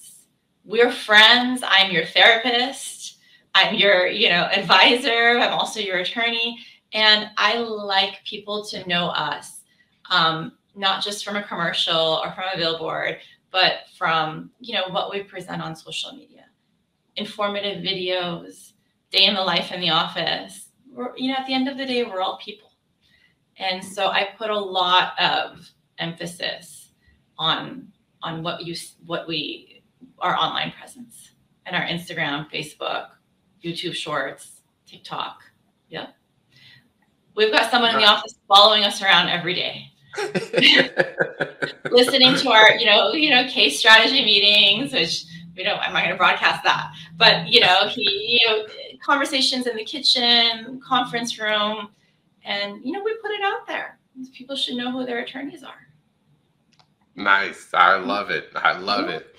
We're 0.66 0.90
friends. 0.90 1.62
I'm 1.62 1.90
your 1.90 2.06
therapist. 2.06 3.18
I'm 3.54 3.74
your, 3.74 4.06
you 4.06 4.30
know, 4.30 4.48
advisor. 4.50 5.38
I'm 5.38 5.52
also 5.52 5.78
your 5.78 5.98
attorney. 5.98 6.58
And 6.94 7.28
I 7.36 7.58
like 7.58 8.24
people 8.24 8.64
to 8.66 8.88
know 8.88 9.08
us, 9.08 9.60
um, 10.10 10.52
not 10.74 11.04
just 11.04 11.22
from 11.22 11.36
a 11.36 11.42
commercial 11.42 12.18
or 12.24 12.32
from 12.32 12.44
a 12.54 12.56
billboard, 12.56 13.18
but 13.50 13.80
from, 13.98 14.50
you 14.58 14.72
know, 14.72 14.84
what 14.88 15.10
we 15.10 15.22
present 15.22 15.60
on 15.60 15.76
social 15.76 16.12
media. 16.12 16.46
Informative 17.16 17.84
videos, 17.84 18.72
day 19.10 19.26
in 19.26 19.34
the 19.34 19.42
life 19.42 19.70
in 19.70 19.82
the 19.82 19.90
office. 19.90 20.70
We're, 20.90 21.14
you 21.14 21.28
know, 21.28 21.36
at 21.38 21.46
the 21.46 21.52
end 21.52 21.68
of 21.68 21.76
the 21.76 21.84
day, 21.84 22.04
we're 22.04 22.22
all 22.22 22.38
people. 22.42 22.70
And 23.58 23.84
so 23.84 24.08
I 24.08 24.30
put 24.38 24.48
a 24.48 24.58
lot 24.58 25.12
of 25.20 25.68
emphasis 25.98 26.90
on 27.36 27.88
on 28.22 28.42
what 28.42 28.64
you 28.64 28.74
what 29.04 29.28
we 29.28 29.73
our 30.18 30.36
online 30.36 30.72
presence 30.72 31.30
and 31.66 31.74
our 31.76 31.82
Instagram, 31.82 32.50
Facebook, 32.50 33.08
YouTube 33.62 33.94
Shorts, 33.94 34.62
TikTok. 34.86 35.42
Yeah. 35.88 36.08
We've 37.34 37.52
got 37.52 37.70
someone 37.70 37.94
in 37.94 38.00
the 38.00 38.06
office 38.06 38.34
following 38.46 38.84
us 38.84 39.02
around 39.02 39.28
every 39.28 39.54
day. 39.54 39.90
listening 41.90 42.36
to 42.36 42.50
our, 42.50 42.72
you 42.76 42.86
know, 42.86 43.12
you 43.12 43.30
know, 43.30 43.48
case 43.48 43.78
strategy 43.78 44.24
meetings, 44.24 44.92
which 44.92 45.24
we 45.56 45.62
don't, 45.62 45.78
I'm 45.80 45.92
not 45.92 46.00
going 46.00 46.10
to 46.10 46.16
broadcast 46.16 46.62
that, 46.64 46.92
but 47.16 47.48
you 47.48 47.60
know, 47.60 47.88
he, 47.88 48.38
you 48.40 48.48
know, 48.48 48.66
conversations 49.04 49.66
in 49.66 49.76
the 49.76 49.84
kitchen, 49.84 50.80
conference 50.86 51.38
room, 51.38 51.88
and 52.44 52.84
you 52.84 52.92
know, 52.92 53.02
we 53.02 53.16
put 53.22 53.30
it 53.30 53.42
out 53.42 53.66
there. 53.66 53.98
People 54.32 54.54
should 54.56 54.76
know 54.76 54.92
who 54.92 55.04
their 55.04 55.20
attorneys 55.20 55.64
are. 55.64 55.88
Nice. 57.16 57.70
I 57.74 57.96
love 57.96 58.30
it. 58.30 58.50
I 58.54 58.76
love 58.78 59.08
it. 59.08 59.33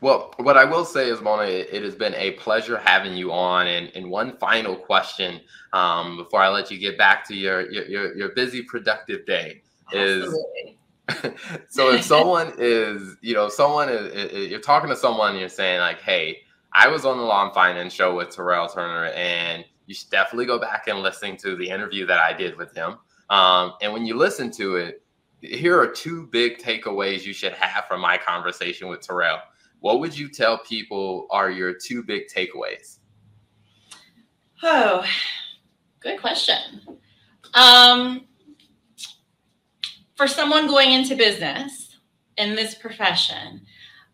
Well, 0.00 0.32
what 0.36 0.56
I 0.56 0.64
will 0.64 0.84
say 0.84 1.10
is, 1.10 1.20
Mona, 1.20 1.42
it, 1.42 1.82
has 1.82 1.96
been 1.96 2.14
a 2.14 2.32
pleasure 2.32 2.78
having 2.78 3.14
you 3.14 3.32
on. 3.32 3.66
And, 3.66 3.90
and 3.94 4.10
one 4.10 4.36
final 4.36 4.76
question 4.76 5.40
um, 5.72 6.16
before 6.16 6.40
I 6.40 6.48
let 6.48 6.70
you 6.70 6.78
get 6.78 6.96
back 6.96 7.26
to 7.28 7.34
your 7.34 7.70
your, 7.70 8.14
your 8.16 8.28
busy, 8.30 8.62
productive 8.62 9.26
day 9.26 9.62
is. 9.92 10.32
so 11.68 11.90
if 11.94 12.04
someone 12.04 12.52
is, 12.58 13.16
you 13.22 13.34
know, 13.34 13.48
someone 13.48 13.88
is, 13.88 14.12
is, 14.12 14.50
you're 14.50 14.60
talking 14.60 14.90
to 14.90 14.96
someone 14.96 15.30
and 15.30 15.40
you're 15.40 15.48
saying 15.48 15.80
like, 15.80 16.00
hey, 16.00 16.38
I 16.72 16.86
was 16.88 17.04
on 17.04 17.16
the 17.16 17.24
Law 17.24 17.46
and 17.46 17.54
Finance 17.54 17.92
show 17.92 18.14
with 18.14 18.30
Terrell 18.30 18.68
Turner, 18.68 19.06
and 19.06 19.64
you 19.86 19.94
should 19.94 20.10
definitely 20.10 20.46
go 20.46 20.58
back 20.58 20.86
and 20.86 21.00
listen 21.00 21.36
to 21.38 21.56
the 21.56 21.68
interview 21.68 22.06
that 22.06 22.18
I 22.18 22.34
did 22.34 22.56
with 22.56 22.74
him. 22.76 22.98
Um, 23.30 23.72
and 23.80 23.92
when 23.92 24.04
you 24.04 24.16
listen 24.16 24.50
to 24.52 24.76
it, 24.76 25.02
here 25.40 25.78
are 25.78 25.86
two 25.86 26.26
big 26.26 26.58
takeaways 26.58 27.24
you 27.24 27.32
should 27.32 27.52
have 27.52 27.86
from 27.86 28.00
my 28.00 28.18
conversation 28.18 28.88
with 28.88 29.00
Terrell. 29.00 29.38
What 29.80 30.00
would 30.00 30.16
you 30.16 30.28
tell 30.28 30.58
people 30.58 31.26
are 31.30 31.50
your 31.50 31.72
two 31.72 32.02
big 32.02 32.24
takeaways? 32.28 32.98
Oh, 34.62 35.04
good 36.00 36.20
question. 36.20 36.80
Um, 37.54 38.26
for 40.16 40.26
someone 40.26 40.66
going 40.66 40.92
into 40.92 41.14
business 41.14 41.96
in 42.36 42.56
this 42.56 42.74
profession, 42.74 43.62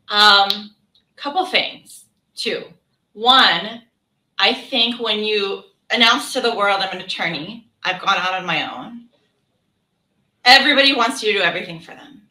um, 0.08 0.74
couple 1.16 1.46
things. 1.46 2.04
Two. 2.34 2.64
One, 3.12 3.82
I 4.38 4.52
think 4.52 5.00
when 5.00 5.20
you 5.20 5.62
announce 5.90 6.32
to 6.34 6.40
the 6.40 6.54
world 6.54 6.80
I'm 6.80 6.96
an 6.96 7.04
attorney, 7.04 7.70
I've 7.82 8.00
gone 8.00 8.16
out 8.16 8.34
on 8.34 8.44
my 8.44 8.76
own 8.76 9.04
everybody 10.44 10.94
wants 10.94 11.22
you 11.22 11.32
to 11.32 11.38
do 11.38 11.44
everything 11.44 11.80
for 11.80 11.92
them 11.92 12.22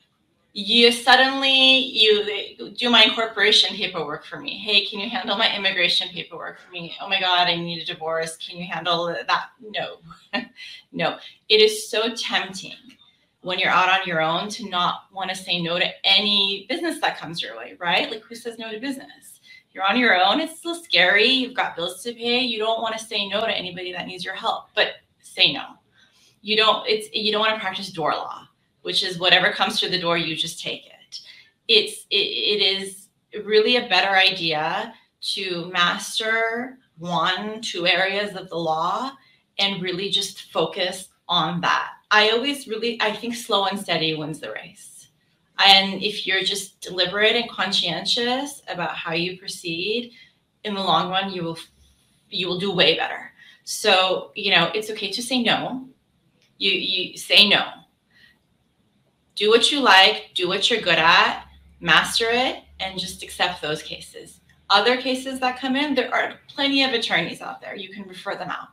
you 0.54 0.92
suddenly 0.92 1.52
you 1.80 2.72
do 2.78 2.90
my 2.90 3.04
incorporation 3.04 3.76
paperwork 3.76 4.26
for 4.26 4.40
me. 4.40 4.58
Hey 4.60 4.86
can 4.86 5.00
you 5.00 5.10
handle 5.10 5.38
my 5.38 5.56
immigration 5.56 6.10
paperwork 6.10 6.60
for 6.60 6.72
me? 6.72 6.96
Oh 7.02 7.10
my 7.10 7.20
god 7.20 7.48
i 7.48 7.56
need 7.56 7.82
a 7.82 7.86
divorce. 7.86 8.38
Can 8.38 8.58
you 8.58 8.66
handle 8.66 9.08
that? 9.08 9.50
No. 9.62 9.98
No. 10.92 11.18
It 11.50 11.62
is 11.62 11.90
so 11.90 12.14
tempting 12.16 12.76
when 13.42 13.60
you're 13.60 13.70
out 13.70 13.90
on 13.90 14.08
your 14.08 14.22
own 14.22 14.50
to 14.50 14.70
not 14.70 15.04
want 15.14 15.30
to 15.32 15.36
say 15.36 15.62
no 15.62 15.80
to 15.80 15.88
any 16.04 16.66
business 16.70 17.00
that 17.02 17.18
comes 17.20 17.42
your 17.42 17.58
way 17.58 17.76
right? 17.80 18.10
Like 18.12 18.24
who 18.24 18.36
says 18.36 18.58
no 18.60 18.72
to 18.72 18.80
business? 18.80 19.42
You're 19.74 19.86
on 19.86 19.98
your 20.00 20.16
own. 20.24 20.40
It's 20.40 20.60
still 20.60 20.76
scary. 20.76 21.28
You've 21.28 21.56
got 21.56 21.76
bills 21.76 22.04
to 22.04 22.14
pay. 22.14 22.42
You 22.42 22.60
don't 22.60 22.82
want 22.82 22.98
to 22.98 23.04
say 23.06 23.28
no 23.28 23.42
to 23.42 23.52
anybody 23.52 23.92
that 23.94 24.08
needs 24.08 24.26
your 24.26 24.36
help 24.36 24.66
but 24.76 24.90
say 25.22 25.54
no. 25.54 25.64
You 26.42 26.58
don't 26.58 26.88
it's 26.88 27.10
you 27.14 27.32
don't 27.32 27.42
want 27.42 27.56
to 27.56 27.62
practice 27.62 27.92
door 27.92 28.12
law 28.12 28.43
which 28.84 29.04
is 29.04 29.18
whatever 29.18 29.52
comes 29.52 29.80
through 29.80 29.90
the 29.90 30.00
door 30.00 30.18
you 30.18 30.36
just 30.36 30.62
take 30.62 30.86
it. 30.86 31.20
It's 31.68 32.06
it, 32.12 32.16
it 32.16 32.62
is 32.62 33.08
really 33.44 33.78
a 33.78 33.90
better 33.90 34.16
idea 34.16 34.94
to 35.34 35.66
master 35.72 36.78
one 37.00 37.62
two 37.62 37.88
areas 37.88 38.36
of 38.36 38.50
the 38.50 38.56
law 38.56 39.12
and 39.58 39.82
really 39.82 40.10
just 40.10 40.52
focus 40.52 41.10
on 41.28 41.62
that. 41.62 41.92
I 42.12 42.30
always 42.30 42.68
really 42.68 43.02
i 43.02 43.12
think 43.12 43.34
slow 43.34 43.66
and 43.66 43.80
steady 43.80 44.16
wins 44.16 44.40
the 44.40 44.52
race. 44.52 45.08
And 45.66 46.04
if 46.04 46.28
you're 46.28 46.44
just 46.44 46.82
deliberate 46.82 47.36
and 47.36 47.50
conscientious 47.50 48.62
about 48.68 48.96
how 48.96 49.14
you 49.14 49.38
proceed 49.38 50.12
in 50.64 50.74
the 50.74 50.82
long 50.82 51.10
run 51.10 51.32
you 51.34 51.44
will 51.44 51.58
you 52.30 52.48
will 52.48 52.60
do 52.60 52.72
way 52.72 52.98
better. 52.98 53.32
So 53.64 54.32
you 54.36 54.52
know 54.52 54.70
it's 54.76 54.92
okay 54.92 55.12
to 55.12 55.24
say 55.24 55.42
no. 55.42 55.88
You 56.58 56.72
you 56.72 57.18
say 57.18 57.48
no 57.48 57.83
do 59.36 59.50
what 59.50 59.72
you 59.72 59.80
like 59.80 60.32
do 60.34 60.48
what 60.48 60.70
you're 60.70 60.82
good 60.82 61.00
at 61.00 61.46
master 61.84 62.30
it 62.30 62.64
and 62.80 63.00
just 63.00 63.24
accept 63.24 63.62
those 63.62 63.84
cases. 63.84 64.40
Other 64.70 64.98
cases 64.98 65.40
that 65.42 65.60
come 65.60 65.76
in 65.76 65.94
there 65.94 66.14
are 66.14 66.40
plenty 66.48 66.84
of 66.84 66.94
attorneys 66.94 67.42
out 67.42 67.62
there. 67.62 67.76
You 67.76 67.90
can 67.90 68.08
refer 68.08 68.36
them 68.36 68.50
out. 68.50 68.70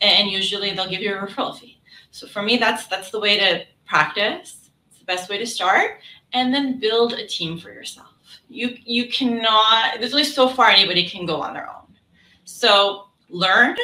And 0.00 0.30
usually 0.30 0.72
they'll 0.72 0.88
give 0.88 1.00
you 1.00 1.14
a 1.14 1.18
referral 1.18 1.58
fee. 1.58 1.80
So 2.10 2.26
for 2.26 2.42
me 2.42 2.58
that's 2.58 2.86
that's 2.86 3.10
the 3.10 3.20
way 3.20 3.38
to 3.38 3.64
practice. 3.86 4.70
It's 4.90 4.98
the 4.98 5.04
best 5.06 5.28
way 5.28 5.38
to 5.38 5.46
start. 5.46 6.00
And 6.32 6.54
then 6.54 6.78
build 6.78 7.14
a 7.14 7.26
team 7.26 7.58
for 7.58 7.72
yourself. 7.72 8.12
You 8.48 8.76
you 8.84 9.08
cannot 9.08 9.98
there's 9.98 10.12
only 10.12 10.24
so 10.24 10.48
far 10.48 10.68
anybody 10.68 11.08
can 11.08 11.26
go 11.26 11.40
on 11.40 11.54
their 11.54 11.68
own. 11.68 11.96
So 12.44 13.08
learn 13.28 13.76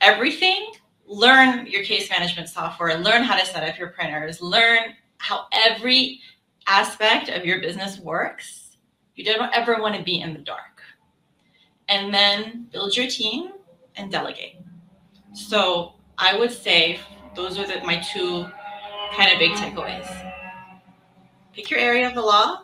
everything. 0.00 0.72
Learn 1.06 1.66
your 1.66 1.82
case 1.82 2.08
management 2.08 2.48
software, 2.48 2.96
learn 2.98 3.24
how 3.24 3.36
to 3.36 3.44
set 3.44 3.68
up 3.68 3.76
your 3.76 3.88
printers, 3.88 4.40
learn 4.40 4.94
how 5.20 5.46
every 5.52 6.20
aspect 6.66 7.28
of 7.28 7.44
your 7.44 7.60
business 7.60 7.98
works. 8.00 8.76
You 9.14 9.24
don't 9.24 9.54
ever 9.54 9.80
want 9.80 9.94
to 9.96 10.02
be 10.02 10.20
in 10.20 10.32
the 10.32 10.40
dark. 10.40 10.82
And 11.88 12.12
then 12.12 12.68
build 12.72 12.96
your 12.96 13.06
team 13.06 13.50
and 13.96 14.10
delegate. 14.10 14.56
So 15.34 15.94
I 16.16 16.38
would 16.38 16.50
say 16.50 17.00
those 17.34 17.58
are 17.58 17.66
the, 17.66 17.84
my 17.84 17.96
two 18.12 18.46
kind 19.12 19.32
of 19.32 19.38
big 19.38 19.52
takeaways. 19.52 20.32
Pick 21.52 21.70
your 21.70 21.80
area 21.80 22.08
of 22.08 22.14
the 22.14 22.22
law 22.22 22.62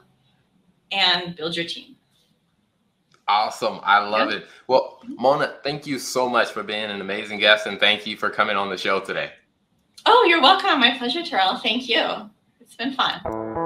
and 0.93 1.37
build 1.37 1.57
your 1.57 1.67
team. 1.67 1.97
Awesome. 3.29 3.81
I 3.83 3.99
love 3.99 4.31
yeah. 4.31 4.39
it. 4.39 4.47
Well, 4.67 5.03
Mona, 5.07 5.57
thank 5.63 5.87
you 5.87 5.99
so 5.99 6.29
much 6.29 6.53
for 6.53 6.63
being 6.63 6.85
an 6.85 7.01
amazing 7.01 7.41
guest 7.41 7.67
and 7.67 7.79
thank 7.79 8.07
you 8.07 8.17
for 8.17 8.31
coming 8.31 8.57
on 8.57 8.71
the 8.71 8.79
show 8.79 9.01
today. 9.01 9.33
Oh, 10.07 10.25
you're 10.29 10.41
welcome. 10.41 10.81
My 10.81 10.97
pleasure, 10.97 11.23
Terrell. 11.23 11.59
Thank 11.59 11.89
you. 11.89 12.31
It's 12.67 12.75
been 12.75 12.95
fun. 12.95 13.66